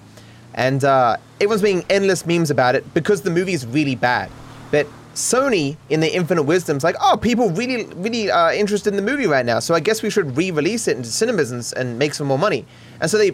And 0.53 0.83
uh, 0.83 1.17
everyone's 1.35 1.63
making 1.63 1.85
endless 1.89 2.25
memes 2.25 2.51
about 2.51 2.75
it 2.75 2.93
because 2.93 3.21
the 3.21 3.29
movie 3.29 3.53
is 3.53 3.65
really 3.65 3.95
bad. 3.95 4.29
But 4.71 4.87
Sony, 5.19 5.75
in 5.89 5.99
their 5.99 6.09
infinite 6.11 6.43
wisdom, 6.43 6.77
is 6.77 6.83
like, 6.83 6.95
oh, 7.01 7.17
people 7.17 7.49
really, 7.49 7.83
really 7.95 8.31
are 8.31 8.53
interested 8.53 8.93
in 8.93 8.95
the 8.95 9.11
movie 9.11 9.27
right 9.27 9.45
now. 9.45 9.59
So 9.59 9.75
I 9.75 9.81
guess 9.81 10.01
we 10.01 10.09
should 10.09 10.37
re-release 10.37 10.87
it 10.87 10.95
into 10.95 11.09
cinemas 11.09 11.51
and, 11.51 11.73
and 11.75 11.99
make 11.99 12.13
some 12.13 12.25
more 12.25 12.39
money. 12.39 12.65
And 13.01 13.11
so 13.11 13.17
they 13.17 13.31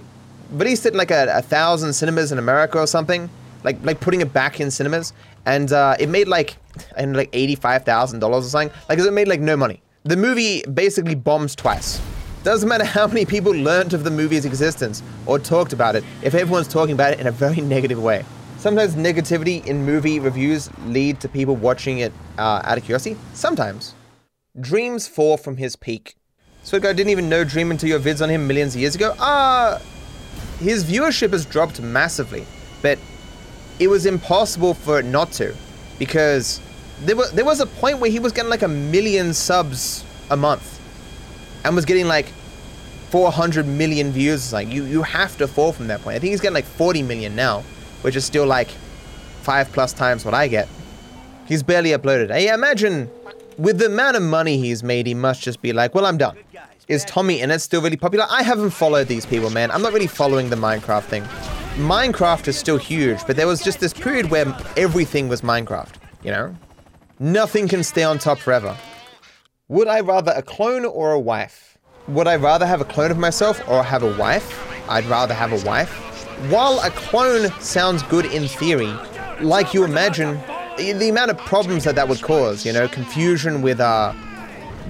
released 0.49 0.87
it 0.87 0.93
in 0.93 0.97
like 0.97 1.11
a, 1.11 1.27
a 1.37 1.43
thousand 1.43 1.93
cinemas 1.93 2.31
in 2.31 2.39
America 2.39 2.79
or 2.79 2.87
something, 2.87 3.29
like 3.63 3.77
like 3.83 3.99
putting 3.99 4.21
it 4.21 4.33
back 4.33 4.59
in 4.59 4.71
cinemas. 4.71 5.13
And 5.45 5.71
uh, 5.71 5.95
it 5.99 6.09
made 6.09 6.27
like 6.27 6.57
and 6.97 7.15
like 7.15 7.29
eighty 7.33 7.55
five 7.55 7.85
thousand 7.85 8.19
dollars 8.19 8.47
or 8.47 8.49
something. 8.49 8.75
Like 8.89 8.97
it 8.97 9.13
made 9.13 9.27
like 9.27 9.39
no 9.39 9.55
money. 9.55 9.83
The 10.05 10.17
movie 10.17 10.63
basically 10.63 11.15
bombs 11.15 11.55
twice. 11.55 12.01
Doesn't 12.43 12.67
matter 12.67 12.85
how 12.85 13.05
many 13.05 13.25
people 13.25 13.51
learned 13.51 13.93
of 13.93 14.03
the 14.03 14.11
movie's 14.11 14.45
existence 14.45 15.03
or 15.27 15.37
talked 15.37 15.73
about 15.73 15.95
it 15.95 16.03
if 16.23 16.33
everyone's 16.33 16.67
talking 16.67 16.93
about 16.93 17.13
it 17.13 17.19
in 17.19 17.27
a 17.27 17.31
very 17.31 17.61
negative 17.75 18.01
way. 18.01 18.25
Sometimes 18.65 18.95
negativity 18.95 19.63
in 19.67 19.86
movie 19.86 20.19
reviews 20.19 20.71
lead 20.88 21.19
to 21.19 21.30
people 21.30 21.56
watching 21.56 21.99
it 21.99 22.12
uh, 22.39 22.63
out 22.63 22.80
of 22.80 22.84
curiosity. 22.84 23.15
Sometimes. 23.36 23.93
Dreams 24.60 25.08
fall 25.08 25.38
from 25.38 25.58
his 25.58 25.75
peak. 25.75 26.15
So 26.63 26.80
guy 26.80 26.91
didn't 26.93 27.12
even 27.12 27.30
know 27.30 27.43
Dream 27.43 27.69
until 27.69 27.89
your 27.89 27.99
vids 27.99 28.23
on 28.23 28.30
him 28.32 28.47
millions 28.47 28.73
of 28.73 28.82
years 28.82 28.95
ago. 28.95 29.13
Ah, 29.19 29.75
uh, 29.75 29.80
his 30.58 30.84
viewership 30.84 31.32
has 31.32 31.45
dropped 31.45 31.80
massively, 31.80 32.43
but 32.82 32.97
it 33.78 33.88
was 33.88 34.08
impossible 34.08 34.73
for 34.73 34.97
it 34.97 35.06
not 35.06 35.32
to, 35.34 35.56
because 35.99 36.60
there 37.01 37.15
was 37.15 37.32
there 37.34 37.45
was 37.45 37.60
a 37.60 37.67
point 37.67 37.99
where 37.99 38.10
he 38.10 38.17
was 38.17 38.32
getting 38.32 38.49
like 38.49 38.63
a 38.63 38.67
million 38.67 39.32
subs 39.36 40.04
a 40.32 40.36
month 40.36 40.82
and 41.63 41.75
was 41.75 41.86
getting 41.86 42.08
like 42.08 42.34
400 43.12 43.67
million 43.67 44.12
views. 44.12 44.51
Like 44.51 44.69
you, 44.69 44.86
you 44.86 45.04
have 45.04 45.38
to 45.38 45.47
fall 45.47 45.71
from 45.71 45.86
that 45.89 46.01
point. 46.01 46.15
I 46.15 46.19
think 46.19 46.32
he's 46.32 46.41
getting 46.41 46.56
like 46.56 46.65
40 46.65 47.04
million 47.04 47.36
now, 47.36 47.63
which 48.05 48.15
is 48.15 48.23
still 48.23 48.45
like 48.45 48.69
five 49.41 49.71
plus 49.71 49.91
times 49.91 50.23
what 50.23 50.35
I 50.35 50.47
get. 50.47 50.69
He's 51.47 51.63
barely 51.63 51.89
uploaded. 51.89 52.29
I 52.31 52.53
imagine 52.53 53.09
with 53.57 53.79
the 53.79 53.87
amount 53.87 54.15
of 54.15 54.21
money 54.21 54.59
he's 54.59 54.83
made, 54.83 55.07
he 55.07 55.15
must 55.15 55.41
just 55.41 55.59
be 55.59 55.73
like, 55.73 55.95
well, 55.95 56.05
I'm 56.05 56.19
done. 56.19 56.37
Is 56.87 57.03
TommyInnit 57.05 57.61
still 57.61 57.81
really 57.81 57.97
popular? 57.97 58.27
I 58.29 58.43
haven't 58.43 58.69
followed 58.69 59.07
these 59.07 59.25
people, 59.25 59.49
man. 59.49 59.71
I'm 59.71 59.81
not 59.81 59.91
really 59.91 60.05
following 60.05 60.51
the 60.51 60.55
Minecraft 60.55 61.05
thing. 61.05 61.23
Minecraft 61.77 62.47
is 62.47 62.55
still 62.55 62.77
huge, 62.77 63.25
but 63.25 63.37
there 63.37 63.47
was 63.47 63.63
just 63.63 63.79
this 63.79 63.91
period 63.91 64.29
where 64.29 64.55
everything 64.77 65.27
was 65.27 65.41
Minecraft, 65.41 65.95
you 66.23 66.29
know? 66.29 66.55
Nothing 67.17 67.67
can 67.67 67.83
stay 67.83 68.03
on 68.03 68.19
top 68.19 68.37
forever. 68.37 68.77
Would 69.67 69.87
I 69.87 70.01
rather 70.01 70.31
a 70.35 70.43
clone 70.43 70.85
or 70.85 71.11
a 71.11 71.19
wife? 71.19 71.79
Would 72.07 72.27
I 72.27 72.35
rather 72.35 72.67
have 72.67 72.81
a 72.81 72.85
clone 72.85 73.09
of 73.09 73.17
myself 73.17 73.59
or 73.67 73.81
have 73.83 74.03
a 74.03 74.15
wife? 74.15 74.47
I'd 74.87 75.05
rather 75.05 75.33
have 75.33 75.51
a 75.51 75.65
wife. 75.65 76.04
While 76.49 76.79
a 76.83 76.89
clone 76.91 77.49
sounds 77.61 78.03
good 78.03 78.25
in 78.25 78.47
theory, 78.47 78.93
like 79.39 79.73
you 79.73 79.83
imagine, 79.83 80.39
the 80.77 81.07
amount 81.09 81.31
of 81.31 81.37
problems 81.37 81.85
that 81.85 81.95
that 81.95 82.09
would 82.09 82.21
cause, 82.21 82.65
you 82.65 82.73
know, 82.73 82.89
confusion 82.89 83.61
with 83.61 83.79
uh, 83.79 84.13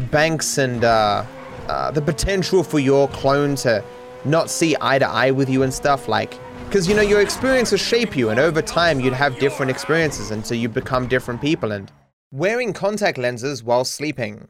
banks 0.09 0.57
and 0.57 0.83
uh, 0.83 1.23
uh, 1.67 1.91
the 1.91 2.01
potential 2.01 2.63
for 2.63 2.79
your 2.79 3.07
clone 3.09 3.55
to 3.57 3.83
not 4.25 4.49
see 4.49 4.75
eye 4.81 4.97
to 4.97 5.07
eye 5.07 5.29
with 5.29 5.47
you 5.47 5.61
and 5.61 5.71
stuff 5.71 6.07
like 6.07 6.39
because 6.65 6.87
you 6.89 6.95
know 6.95 7.01
your 7.03 7.21
experiences 7.21 7.79
shape 7.79 8.17
you 8.17 8.29
and 8.29 8.39
over 8.39 8.59
time 8.59 8.99
you'd 8.99 9.13
have 9.13 9.37
different 9.37 9.69
experiences 9.69 10.31
and 10.31 10.43
so 10.45 10.55
you 10.55 10.67
become 10.67 11.07
different 11.07 11.39
people 11.39 11.71
and 11.71 11.91
wearing 12.31 12.73
contact 12.73 13.17
lenses 13.19 13.63
while 13.63 13.85
sleeping. 13.85 14.47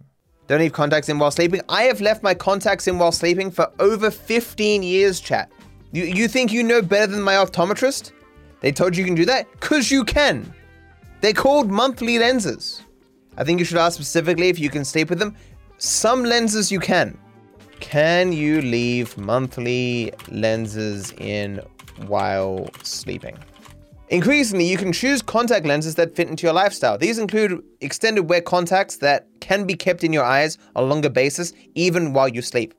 Don't 0.47 0.60
leave 0.60 0.73
contacts 0.73 1.10
in 1.10 1.19
while 1.19 1.31
sleeping. 1.31 1.62
I 1.67 1.84
have 1.84 1.99
left 1.99 2.23
my 2.23 2.34
contacts 2.34 2.88
in 2.88 2.97
while 2.97 3.12
sleeping 3.12 3.51
for 3.51 3.69
over 3.79 4.10
15 4.10 4.81
years 4.81 5.19
chat 5.19 5.51
you, 5.95 6.03
you 6.03 6.27
think 6.27 6.51
you 6.51 6.63
know 6.63 6.81
better 6.81 7.08
than 7.08 7.21
my 7.21 7.34
optometrist 7.34 8.12
they 8.62 8.71
told 8.71 8.95
you 8.95 9.03
you 9.03 9.08
can 9.08 9.15
do 9.15 9.25
that 9.25 9.49
because 9.51 9.91
you 9.91 10.03
can 10.03 10.53
they're 11.21 11.34
called 11.34 11.69
monthly 11.69 12.17
lenses 12.19 12.84
i 13.38 13.43
think 13.43 13.60
you 13.60 13.65
should 13.65 13.77
ask 13.77 13.95
specifically 13.95 14.49
if 14.49 14.60
you 14.60 14.69
can 14.69 14.84
sleep 14.84 15.10
with 15.10 15.19
them 15.19 15.36
some 15.77 16.23
lenses 16.23 16.71
you 16.71 16.79
can 16.79 17.17
can 17.79 18.31
you 18.31 18.62
leave 18.62 19.17
monthly 19.17 20.13
lenses 20.29 21.12
in 21.17 21.62
while 22.08 22.69
sleeping? 22.84 23.38
Increasingly, 24.10 24.65
you 24.65 24.77
can 24.77 24.93
choose 24.93 25.21
contact 25.21 25.65
lenses 25.65 25.95
that 25.95 26.15
fit 26.15 26.29
into 26.29 26.45
your 26.45 26.53
lifestyle. 26.53 26.97
These 26.97 27.17
include 27.17 27.63
extended 27.81 28.29
wear 28.29 28.41
contacts 28.41 28.97
that 28.97 29.27
can 29.39 29.65
be 29.65 29.75
kept 29.75 30.03
in 30.03 30.13
your 30.13 30.23
eyes 30.23 30.58
on 30.75 30.84
a 30.84 30.88
longer 30.88 31.10
basis, 31.10 31.53
even 31.73 32.13
while 32.13 32.27
you 32.27 32.41
sleep. 32.41 32.73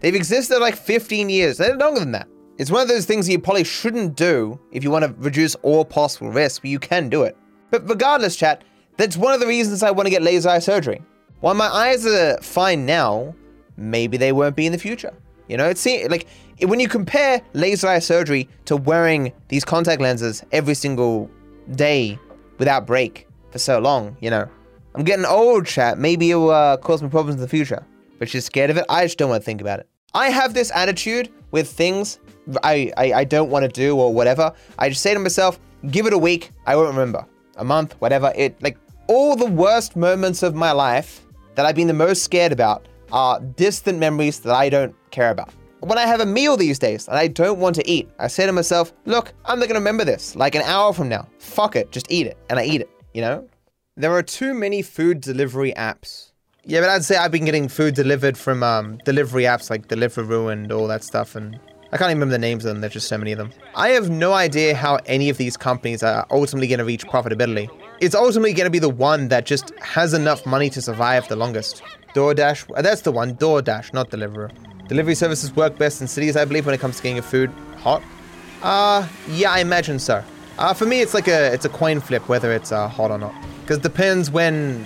They've 0.00 0.14
existed 0.14 0.58
like 0.60 0.74
15 0.74 1.28
years, 1.28 1.58
they're 1.58 1.76
longer 1.76 2.00
than 2.00 2.12
that. 2.12 2.28
It's 2.58 2.70
one 2.70 2.82
of 2.82 2.88
those 2.88 3.06
things 3.06 3.26
that 3.26 3.32
you 3.32 3.38
probably 3.38 3.64
shouldn't 3.64 4.14
do 4.14 4.60
if 4.70 4.84
you 4.84 4.90
want 4.90 5.04
to 5.04 5.14
reduce 5.18 5.54
all 5.56 5.84
possible 5.84 6.30
risk, 6.30 6.62
but 6.62 6.70
you 6.70 6.78
can 6.78 7.08
do 7.08 7.22
it. 7.22 7.36
But 7.70 7.88
regardless, 7.88 8.36
chat, 8.36 8.62
that's 8.98 9.16
one 9.16 9.32
of 9.32 9.40
the 9.40 9.46
reasons 9.46 9.82
I 9.82 9.90
want 9.90 10.06
to 10.06 10.10
get 10.10 10.22
laser 10.22 10.50
eye 10.50 10.58
surgery. 10.58 11.02
While 11.40 11.54
my 11.54 11.66
eyes 11.66 12.06
are 12.06 12.36
fine 12.42 12.84
now, 12.84 13.34
maybe 13.76 14.16
they 14.16 14.32
won't 14.32 14.54
be 14.54 14.66
in 14.66 14.72
the 14.72 14.78
future. 14.78 15.12
You 15.48 15.56
know, 15.56 15.68
it's 15.68 15.84
like 15.86 16.26
when 16.60 16.78
you 16.78 16.88
compare 16.88 17.42
laser 17.54 17.88
eye 17.88 17.98
surgery 17.98 18.48
to 18.66 18.76
wearing 18.76 19.32
these 19.48 19.64
contact 19.64 20.00
lenses 20.00 20.44
every 20.52 20.74
single 20.74 21.30
day 21.74 22.18
without 22.58 22.86
break 22.86 23.26
for 23.50 23.58
so 23.58 23.78
long, 23.78 24.16
you 24.20 24.30
know, 24.30 24.48
I'm 24.94 25.04
getting 25.04 25.24
old, 25.24 25.66
chat. 25.66 25.98
Maybe 25.98 26.30
it 26.30 26.34
will 26.34 26.50
uh, 26.50 26.76
cause 26.76 27.02
me 27.02 27.08
problems 27.08 27.36
in 27.36 27.40
the 27.40 27.48
future. 27.48 27.84
But 28.18 28.32
you're 28.32 28.40
scared 28.40 28.70
of 28.70 28.76
it. 28.76 28.84
I 28.88 29.04
just 29.04 29.18
don't 29.18 29.30
want 29.30 29.42
to 29.42 29.44
think 29.44 29.60
about 29.60 29.80
it. 29.80 29.88
I 30.14 30.28
have 30.28 30.54
this 30.54 30.70
attitude 30.74 31.32
with 31.50 31.68
things 31.68 32.18
I, 32.62 32.92
I, 32.96 33.12
I 33.12 33.24
don't 33.24 33.50
want 33.50 33.64
to 33.64 33.68
do 33.68 33.96
or 33.96 34.12
whatever. 34.12 34.52
I 34.78 34.88
just 34.88 35.02
say 35.02 35.14
to 35.14 35.20
myself, 35.20 35.58
give 35.90 36.06
it 36.06 36.12
a 36.12 36.18
week. 36.18 36.50
I 36.66 36.76
won't 36.76 36.88
remember. 36.88 37.26
A 37.56 37.64
month, 37.64 37.94
whatever. 38.00 38.32
It 38.34 38.60
like 38.62 38.78
all 39.08 39.36
the 39.36 39.46
worst 39.46 39.96
moments 39.96 40.42
of 40.42 40.54
my 40.54 40.72
life 40.72 41.24
that 41.54 41.66
I've 41.66 41.76
been 41.76 41.86
the 41.86 41.92
most 41.94 42.22
scared 42.22 42.52
about 42.52 42.86
are 43.10 43.40
distant 43.40 43.98
memories 43.98 44.40
that 44.40 44.54
I 44.54 44.68
don't 44.68 44.94
care 45.10 45.30
about. 45.30 45.52
When 45.80 45.98
I 45.98 46.06
have 46.06 46.20
a 46.20 46.26
meal 46.26 46.56
these 46.56 46.78
days 46.78 47.08
and 47.08 47.18
I 47.18 47.26
don't 47.26 47.58
want 47.58 47.74
to 47.76 47.88
eat, 47.88 48.08
I 48.18 48.28
say 48.28 48.46
to 48.46 48.52
myself, 48.52 48.92
look, 49.04 49.32
I'm 49.44 49.58
not 49.58 49.66
going 49.66 49.74
to 49.74 49.80
remember 49.80 50.04
this 50.04 50.36
like 50.36 50.54
an 50.54 50.62
hour 50.62 50.92
from 50.92 51.08
now. 51.08 51.28
Fuck 51.38 51.76
it, 51.76 51.90
just 51.90 52.10
eat 52.10 52.26
it. 52.26 52.38
And 52.48 52.58
I 52.58 52.64
eat 52.64 52.80
it, 52.80 52.90
you 53.12 53.20
know? 53.20 53.46
There 53.96 54.12
are 54.12 54.22
too 54.22 54.54
many 54.54 54.80
food 54.80 55.20
delivery 55.20 55.74
apps. 55.76 56.32
Yeah, 56.64 56.80
but 56.80 56.90
I'd 56.90 57.04
say 57.04 57.16
I've 57.16 57.32
been 57.32 57.44
getting 57.44 57.68
food 57.68 57.94
delivered 57.94 58.38
from 58.38 58.62
um, 58.62 58.98
delivery 59.04 59.42
apps 59.42 59.68
like 59.68 59.88
Deliveroo 59.88 60.52
and 60.52 60.70
all 60.70 60.86
that 60.86 61.02
stuff, 61.02 61.34
and 61.34 61.58
I 61.92 61.98
can't 61.98 62.08
even 62.08 62.20
remember 62.20 62.32
the 62.32 62.38
names 62.38 62.64
of 62.64 62.70
them, 62.70 62.80
there's 62.80 62.94
just 62.94 63.06
so 63.08 63.18
many 63.18 63.32
of 63.32 63.38
them. 63.38 63.50
I 63.74 63.90
have 63.90 64.08
no 64.08 64.32
idea 64.32 64.74
how 64.74 64.98
any 65.04 65.28
of 65.28 65.36
these 65.36 65.58
companies 65.58 66.02
are 66.02 66.26
ultimately 66.30 66.66
going 66.66 66.78
to 66.78 66.86
reach 66.86 67.06
profitability. 67.06 67.68
It's 68.00 68.14
ultimately 68.14 68.54
going 68.54 68.64
to 68.64 68.70
be 68.70 68.78
the 68.78 68.88
one 68.88 69.28
that 69.28 69.44
just 69.44 69.74
has 69.80 70.14
enough 70.14 70.46
money 70.46 70.70
to 70.70 70.80
survive 70.80 71.28
the 71.28 71.36
longest. 71.36 71.82
DoorDash, 72.14 72.70
uh, 72.74 72.80
that's 72.80 73.02
the 73.02 73.12
one, 73.12 73.36
DoorDash, 73.36 73.92
not 73.92 74.10
Deliveroo. 74.10 74.50
Delivery 74.88 75.14
services 75.14 75.54
work 75.54 75.76
best 75.76 76.00
in 76.00 76.08
cities, 76.08 76.34
I 76.34 76.46
believe, 76.46 76.64
when 76.64 76.74
it 76.74 76.80
comes 76.80 76.96
to 76.96 77.02
getting 77.02 77.16
your 77.16 77.24
food 77.24 77.50
hot. 77.76 78.02
Uh, 78.62 79.06
yeah, 79.28 79.50
I 79.50 79.60
imagine 79.60 79.98
so. 79.98 80.24
Uh, 80.58 80.72
for 80.72 80.86
me, 80.86 81.00
it's 81.00 81.14
like 81.14 81.28
a 81.28 81.52
it's 81.52 81.64
a 81.64 81.68
coin 81.68 82.00
flip 82.00 82.28
whether 82.28 82.52
it's 82.52 82.72
uh, 82.72 82.88
hot 82.88 83.10
or 83.10 83.18
not, 83.18 83.34
because 83.62 83.78
it 83.78 83.82
depends 83.82 84.30
when, 84.30 84.84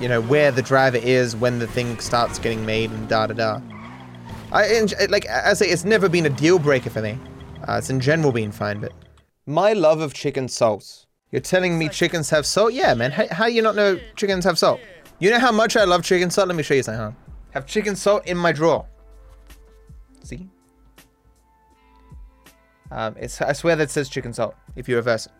you 0.00 0.08
know, 0.08 0.20
where 0.22 0.50
the 0.50 0.62
driver 0.62 0.98
is 0.98 1.34
when 1.36 1.58
the 1.58 1.66
thing 1.66 1.98
starts 2.00 2.38
getting 2.38 2.64
made 2.64 2.90
and 2.90 3.08
da 3.08 3.26
da 3.26 3.34
da. 3.34 3.60
I 4.52 4.86
like 5.08 5.28
I 5.28 5.54
say, 5.54 5.66
it's 5.68 5.84
never 5.84 6.08
been 6.08 6.26
a 6.26 6.30
deal 6.30 6.58
breaker 6.58 6.90
for 6.90 7.02
me. 7.02 7.18
Uh, 7.68 7.76
it's 7.78 7.90
in 7.90 8.00
general 8.00 8.32
been 8.32 8.52
fine, 8.52 8.80
but 8.80 8.92
my 9.46 9.72
love 9.72 10.00
of 10.00 10.14
chicken 10.14 10.48
salt. 10.48 11.06
You're 11.32 11.40
telling 11.40 11.78
me 11.78 11.88
chickens 11.88 12.30
have 12.30 12.46
salt? 12.46 12.72
Yeah, 12.72 12.94
man. 12.94 13.10
How, 13.10 13.26
how 13.30 13.46
do 13.46 13.52
you 13.52 13.62
not 13.62 13.74
know 13.74 13.98
chickens 14.14 14.44
have 14.44 14.58
salt? 14.58 14.80
You 15.18 15.30
know 15.30 15.40
how 15.40 15.50
much 15.50 15.76
I 15.76 15.84
love 15.84 16.04
chicken 16.04 16.30
salt? 16.30 16.48
Let 16.48 16.56
me 16.56 16.62
show 16.62 16.74
you 16.74 16.82
something, 16.82 17.00
huh? 17.00 17.10
Have 17.50 17.66
chicken 17.66 17.96
salt 17.96 18.26
in 18.26 18.36
my 18.36 18.52
drawer. 18.52 18.86
See? 20.22 20.48
Um, 22.90 23.16
it's, 23.18 23.40
I 23.40 23.52
swear 23.52 23.74
that 23.76 23.90
says 23.90 24.08
chicken 24.08 24.32
salt 24.32 24.54
if 24.76 24.88
you 24.88 24.96
reverse 24.96 25.26
it. 25.26 25.32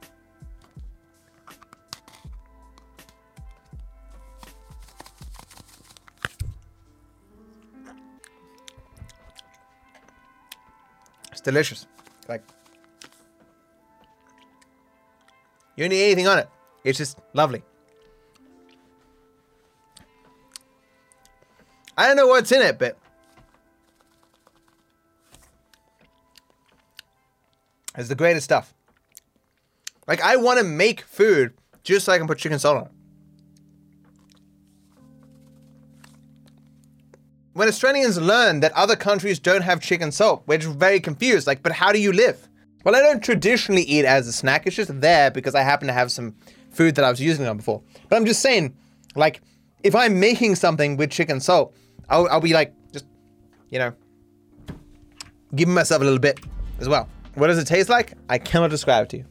It's 11.36 11.42
delicious. 11.42 11.86
Like, 12.30 12.42
you 15.76 15.84
don't 15.84 15.90
need 15.90 16.02
anything 16.02 16.26
on 16.26 16.38
it. 16.38 16.48
It's 16.82 16.96
just 16.96 17.18
lovely. 17.34 17.62
I 21.94 22.06
don't 22.06 22.16
know 22.16 22.26
what's 22.26 22.50
in 22.52 22.62
it, 22.62 22.78
but 22.78 22.96
it's 27.98 28.08
the 28.08 28.14
greatest 28.14 28.44
stuff. 28.44 28.72
Like 30.08 30.22
I 30.22 30.36
want 30.36 30.58
to 30.58 30.64
make 30.64 31.02
food 31.02 31.52
just 31.82 32.06
so 32.06 32.14
I 32.14 32.18
can 32.18 32.26
put 32.26 32.38
chicken 32.38 32.58
salt 32.58 32.78
on 32.78 32.84
it. 32.84 32.95
When 37.56 37.68
Australians 37.68 38.20
learn 38.20 38.60
that 38.60 38.72
other 38.72 38.96
countries 38.96 39.38
don't 39.38 39.62
have 39.62 39.80
chicken 39.80 40.12
salt, 40.12 40.42
we're 40.46 40.58
just 40.58 40.76
very 40.76 41.00
confused. 41.00 41.46
Like, 41.46 41.62
but 41.62 41.72
how 41.72 41.90
do 41.90 41.98
you 41.98 42.12
live? 42.12 42.50
Well, 42.84 42.94
I 42.94 43.00
don't 43.00 43.24
traditionally 43.24 43.80
eat 43.80 44.04
as 44.04 44.28
a 44.28 44.32
snack. 44.34 44.66
It's 44.66 44.76
just 44.76 45.00
there 45.00 45.30
because 45.30 45.54
I 45.54 45.62
happen 45.62 45.86
to 45.86 45.94
have 45.94 46.12
some 46.12 46.34
food 46.70 46.96
that 46.96 47.04
I 47.06 47.08
was 47.08 47.18
using 47.18 47.46
on 47.46 47.56
before. 47.56 47.82
But 48.10 48.16
I'm 48.16 48.26
just 48.26 48.42
saying, 48.42 48.76
like, 49.14 49.40
if 49.82 49.94
I'm 49.94 50.20
making 50.20 50.56
something 50.56 50.98
with 50.98 51.10
chicken 51.10 51.40
salt, 51.40 51.74
I'll, 52.10 52.28
I'll 52.28 52.42
be 52.42 52.52
like, 52.52 52.74
just, 52.92 53.06
you 53.70 53.78
know, 53.78 53.94
giving 55.54 55.72
myself 55.72 56.02
a 56.02 56.04
little 56.04 56.18
bit 56.18 56.38
as 56.78 56.90
well. 56.90 57.08
What 57.36 57.46
does 57.46 57.56
it 57.56 57.66
taste 57.66 57.88
like? 57.88 58.12
I 58.28 58.36
cannot 58.36 58.68
describe 58.68 59.04
it 59.04 59.08
to 59.12 59.16
you. 59.16 59.24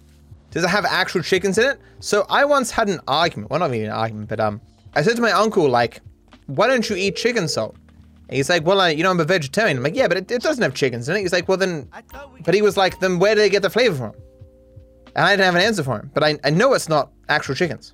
Does 0.49 0.63
it 0.63 0.69
have 0.69 0.85
actual 0.85 1.21
chickens 1.21 1.59
in 1.59 1.69
it? 1.69 1.79
So 1.99 2.25
I 2.27 2.43
once 2.43 2.71
had 2.71 2.89
an 2.89 3.01
argument. 3.07 3.51
Well, 3.51 3.59
not 3.59 3.71
even 3.71 3.85
an 3.85 3.95
argument, 3.95 4.29
but 4.29 4.39
um, 4.39 4.61
I 4.95 5.03
said 5.03 5.15
to 5.15 5.21
my 5.21 5.31
uncle, 5.31 5.69
like, 5.69 6.01
why 6.47 6.65
don't 6.65 6.89
you 6.89 6.95
eat 6.95 7.17
chicken 7.17 7.47
salt? 7.47 7.75
And 8.27 8.35
he's 8.37 8.49
like, 8.49 8.65
well, 8.65 8.81
I, 8.81 8.89
you 8.89 9.03
know, 9.03 9.11
I'm 9.11 9.19
a 9.19 9.25
vegetarian. 9.25 9.77
I'm 9.77 9.83
like, 9.83 9.95
yeah, 9.95 10.07
but 10.07 10.17
it, 10.17 10.31
it 10.31 10.41
doesn't 10.41 10.63
have 10.63 10.73
chickens 10.73 11.07
in 11.07 11.15
it. 11.15 11.21
He's 11.21 11.33
like, 11.33 11.47
well, 11.47 11.57
then, 11.57 11.89
but 12.43 12.53
he 12.53 12.61
was 12.61 12.75
like, 12.75 12.99
then 12.99 13.19
where 13.19 13.35
do 13.35 13.41
they 13.41 13.49
get 13.49 13.61
the 13.61 13.69
flavor 13.69 13.95
from? 13.95 14.13
And 15.15 15.25
I 15.25 15.31
didn't 15.31 15.45
have 15.45 15.55
an 15.55 15.61
answer 15.61 15.83
for 15.83 15.99
him, 15.99 16.11
but 16.13 16.23
I, 16.23 16.37
I 16.43 16.49
know 16.49 16.73
it's 16.73 16.89
not 16.89 17.11
actual 17.29 17.55
chickens. 17.55 17.93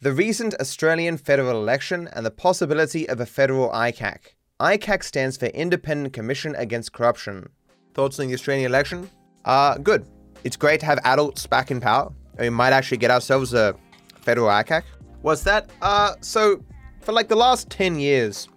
The 0.00 0.12
recent 0.12 0.54
Australian 0.60 1.16
federal 1.16 1.60
election 1.60 2.08
and 2.12 2.24
the 2.24 2.30
possibility 2.30 3.08
of 3.08 3.20
a 3.20 3.26
federal 3.26 3.70
ICAC. 3.70 4.18
ICAC 4.60 5.02
stands 5.02 5.36
for 5.36 5.46
Independent 5.46 6.12
Commission 6.12 6.54
Against 6.56 6.92
Corruption. 6.92 7.48
Thoughts 7.94 8.20
on 8.20 8.28
the 8.28 8.34
Australian 8.34 8.66
election? 8.66 9.10
Uh, 9.44 9.78
good. 9.78 10.06
It's 10.44 10.56
great 10.56 10.80
to 10.80 10.86
have 10.86 10.98
adults 11.04 11.46
back 11.46 11.70
in 11.70 11.80
power. 11.80 12.12
We 12.38 12.50
might 12.50 12.72
actually 12.72 12.98
get 12.98 13.10
ourselves 13.10 13.52
a 13.52 13.74
federal 14.20 14.48
ICAC. 14.48 14.84
What's 15.22 15.42
that? 15.42 15.68
Uh, 15.82 16.14
so 16.20 16.62
for 17.00 17.12
like 17.12 17.28
the 17.28 17.36
last 17.36 17.68
10 17.70 17.98
years, 17.98 18.48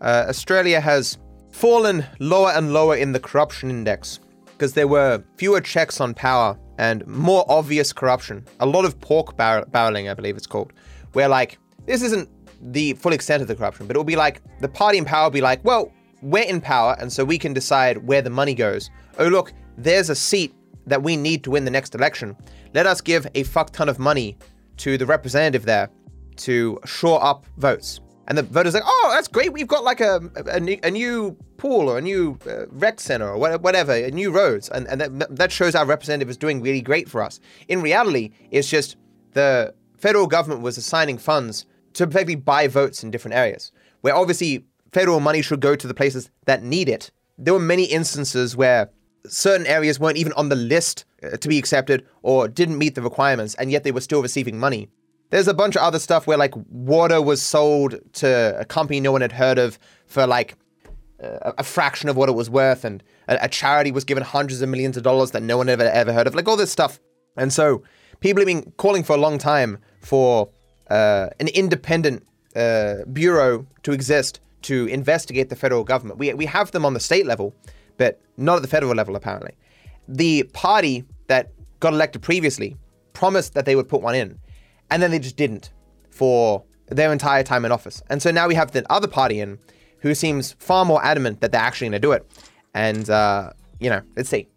uh, 0.00 0.26
Australia 0.28 0.80
has 0.80 1.18
fallen 1.50 2.04
lower 2.20 2.50
and 2.50 2.72
lower 2.72 2.96
in 2.96 3.12
the 3.12 3.20
corruption 3.20 3.70
index 3.70 4.20
because 4.46 4.72
there 4.72 4.88
were 4.88 5.22
fewer 5.36 5.60
checks 5.60 6.00
on 6.00 6.14
power 6.14 6.58
and 6.78 7.06
more 7.06 7.44
obvious 7.48 7.92
corruption. 7.92 8.44
A 8.60 8.66
lot 8.66 8.84
of 8.84 9.00
pork 9.00 9.36
bar- 9.36 9.64
barreling, 9.66 10.10
I 10.10 10.14
believe 10.14 10.36
it's 10.36 10.46
called, 10.46 10.72
where 11.12 11.28
like 11.28 11.58
this 11.86 12.02
isn't 12.02 12.28
the 12.60 12.94
full 12.94 13.12
extent 13.12 13.40
of 13.42 13.48
the 13.48 13.54
corruption, 13.54 13.86
but 13.86 13.92
it'll 13.92 14.04
be 14.04 14.16
like 14.16 14.42
the 14.60 14.68
party 14.68 14.98
in 14.98 15.04
power 15.04 15.24
will 15.24 15.30
be 15.30 15.40
like, 15.40 15.64
well, 15.64 15.92
we're 16.22 16.44
in 16.44 16.60
power, 16.60 16.96
and 16.98 17.12
so 17.12 17.24
we 17.24 17.38
can 17.38 17.52
decide 17.52 18.04
where 18.06 18.20
the 18.20 18.30
money 18.30 18.54
goes. 18.54 18.90
Oh, 19.18 19.28
look, 19.28 19.52
there's 19.76 20.10
a 20.10 20.16
seat 20.16 20.52
that 20.88 21.02
we 21.02 21.16
need 21.16 21.44
to 21.44 21.50
win 21.50 21.64
the 21.64 21.70
next 21.70 21.94
election, 21.94 22.36
let 22.74 22.86
us 22.86 23.00
give 23.00 23.26
a 23.34 23.42
fuck 23.44 23.70
ton 23.70 23.88
of 23.88 23.98
money 23.98 24.36
to 24.78 24.98
the 24.98 25.06
representative 25.06 25.64
there 25.64 25.88
to 26.36 26.78
shore 26.84 27.22
up 27.22 27.46
votes. 27.56 28.00
And 28.28 28.36
the 28.36 28.42
voters 28.42 28.74
like, 28.74 28.82
oh, 28.86 29.10
that's 29.12 29.26
great. 29.26 29.54
We've 29.54 29.66
got 29.66 29.84
like 29.84 30.00
a, 30.00 30.20
a, 30.46 30.60
new, 30.60 30.78
a 30.82 30.90
new 30.90 31.34
pool 31.56 31.88
or 31.88 31.96
a 31.96 32.02
new 32.02 32.38
uh, 32.46 32.66
rec 32.68 33.00
center 33.00 33.28
or 33.28 33.38
whatever, 33.38 33.92
a 33.92 34.10
new 34.10 34.30
roads. 34.30 34.68
And, 34.68 34.86
and 34.86 35.00
that, 35.00 35.34
that 35.34 35.50
shows 35.50 35.74
our 35.74 35.86
representative 35.86 36.28
is 36.28 36.36
doing 36.36 36.60
really 36.60 36.82
great 36.82 37.08
for 37.08 37.22
us. 37.22 37.40
In 37.68 37.80
reality, 37.80 38.32
it's 38.50 38.68
just 38.68 38.96
the 39.32 39.74
federal 39.96 40.26
government 40.26 40.60
was 40.60 40.76
assigning 40.76 41.16
funds 41.16 41.64
to 41.94 42.04
effectively 42.04 42.34
buy 42.36 42.68
votes 42.68 43.02
in 43.02 43.10
different 43.10 43.34
areas, 43.34 43.72
where 44.02 44.14
obviously 44.14 44.66
federal 44.92 45.20
money 45.20 45.40
should 45.40 45.60
go 45.60 45.74
to 45.74 45.86
the 45.86 45.94
places 45.94 46.30
that 46.44 46.62
need 46.62 46.90
it. 46.90 47.10
There 47.38 47.54
were 47.54 47.60
many 47.60 47.84
instances 47.84 48.54
where 48.54 48.90
certain 49.26 49.66
areas 49.66 49.98
weren't 49.98 50.18
even 50.18 50.34
on 50.34 50.50
the 50.50 50.56
list 50.56 51.06
uh, 51.22 51.38
to 51.38 51.48
be 51.48 51.58
accepted 51.58 52.06
or 52.22 52.46
didn't 52.46 52.76
meet 52.76 52.94
the 52.94 53.02
requirements, 53.02 53.54
and 53.54 53.70
yet 53.72 53.84
they 53.84 53.92
were 53.92 54.02
still 54.02 54.20
receiving 54.20 54.58
money. 54.58 54.90
There's 55.30 55.48
a 55.48 55.54
bunch 55.54 55.76
of 55.76 55.82
other 55.82 55.98
stuff 55.98 56.26
where 56.26 56.38
like 56.38 56.54
water 56.70 57.20
was 57.20 57.42
sold 57.42 57.96
to 58.14 58.58
a 58.58 58.64
company 58.64 59.00
no 59.00 59.12
one 59.12 59.20
had 59.20 59.32
heard 59.32 59.58
of 59.58 59.78
for 60.06 60.26
like 60.26 60.56
a, 61.20 61.54
a 61.58 61.64
fraction 61.64 62.08
of 62.08 62.16
what 62.16 62.28
it 62.28 62.32
was 62.32 62.48
worth, 62.48 62.84
and 62.84 63.02
a, 63.28 63.38
a, 63.42 63.48
charity 63.48 63.92
was 63.92 64.04
given 64.04 64.22
hundreds 64.22 64.62
of 64.62 64.68
millions 64.68 64.96
of 64.96 65.02
dollars 65.02 65.32
that 65.32 65.42
no 65.42 65.56
one 65.56 65.68
ever 65.68 65.84
ever 65.84 66.12
heard 66.12 66.26
of, 66.26 66.34
like 66.34 66.48
all 66.48 66.56
this 66.56 66.72
stuff. 66.72 66.98
And 67.36 67.52
so 67.52 67.82
people 68.20 68.40
have 68.40 68.46
been 68.46 68.72
calling 68.76 69.02
for 69.02 69.14
a 69.14 69.18
long 69.18 69.38
time 69.38 69.78
for 70.00 70.48
uh, 70.90 71.28
an 71.40 71.48
independent 71.48 72.26
uh, 72.56 73.04
bureau 73.12 73.66
to 73.82 73.92
exist 73.92 74.40
to 74.62 74.86
investigate 74.86 75.50
the 75.50 75.56
federal 75.56 75.84
government. 75.84 76.18
We 76.18 76.32
we 76.34 76.46
have 76.46 76.70
them 76.70 76.84
on 76.84 76.94
the 76.94 77.00
state 77.00 77.26
level, 77.26 77.54
but 77.96 78.20
not 78.36 78.56
at 78.56 78.62
the 78.62 78.68
federal 78.68 78.94
level 78.94 79.16
apparently. 79.16 79.54
The 80.08 80.44
party 80.54 81.04
that 81.26 81.52
got 81.80 81.92
elected 81.92 82.22
previously 82.22 82.76
promised 83.12 83.54
that 83.54 83.66
they 83.66 83.76
would 83.76 83.88
put 83.88 84.00
one 84.00 84.14
in 84.14 84.38
and 84.90 85.02
then 85.02 85.10
they 85.10 85.18
just 85.18 85.36
didn't 85.36 85.70
for 86.10 86.64
their 86.86 87.12
entire 87.12 87.42
time 87.42 87.64
in 87.64 87.72
office. 87.72 88.02
And 88.08 88.22
so 88.22 88.30
now 88.30 88.48
we 88.48 88.54
have 88.54 88.72
the 88.72 88.90
other 88.90 89.08
party 89.08 89.40
in 89.40 89.58
who 90.00 90.14
seems 90.14 90.52
far 90.58 90.84
more 90.84 91.04
adamant 91.04 91.40
that 91.40 91.52
they're 91.52 91.60
actually 91.60 91.86
going 91.86 92.00
to 92.00 92.06
do 92.06 92.12
it. 92.12 92.30
And, 92.74 93.08
uh, 93.10 93.50
you 93.80 93.90
know, 93.90 94.02
let's 94.16 94.28
see. 94.28 94.48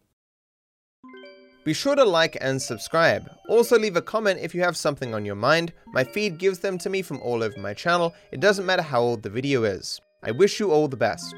Be 1.64 1.74
sure 1.74 1.96
to 1.96 2.04
like 2.04 2.38
and 2.42 2.60
subscribe. 2.60 3.30
Also, 3.48 3.78
leave 3.78 3.96
a 3.96 4.02
comment 4.02 4.40
if 4.42 4.56
you 4.56 4.62
have 4.62 4.76
something 4.76 5.14
on 5.14 5.26
your 5.26 5.36
mind. 5.36 5.74
My 5.94 6.04
feed 6.04 6.40
gives 6.40 6.60
them 6.60 6.80
to 6.80 6.90
me 6.90 7.04
from 7.04 7.20
all 7.22 7.44
over 7.44 7.60
my 7.60 7.74
channel. 7.76 8.16
It 8.32 8.40
doesn't 8.40 8.66
matter 8.66 8.82
how 8.82 9.02
old 9.02 9.22
the 9.22 9.30
video 9.30 9.64
is. 9.64 10.02
I 10.24 10.32
wish 10.32 10.60
you 10.60 10.72
all 10.72 10.88
the 10.88 10.98
best. 10.98 11.36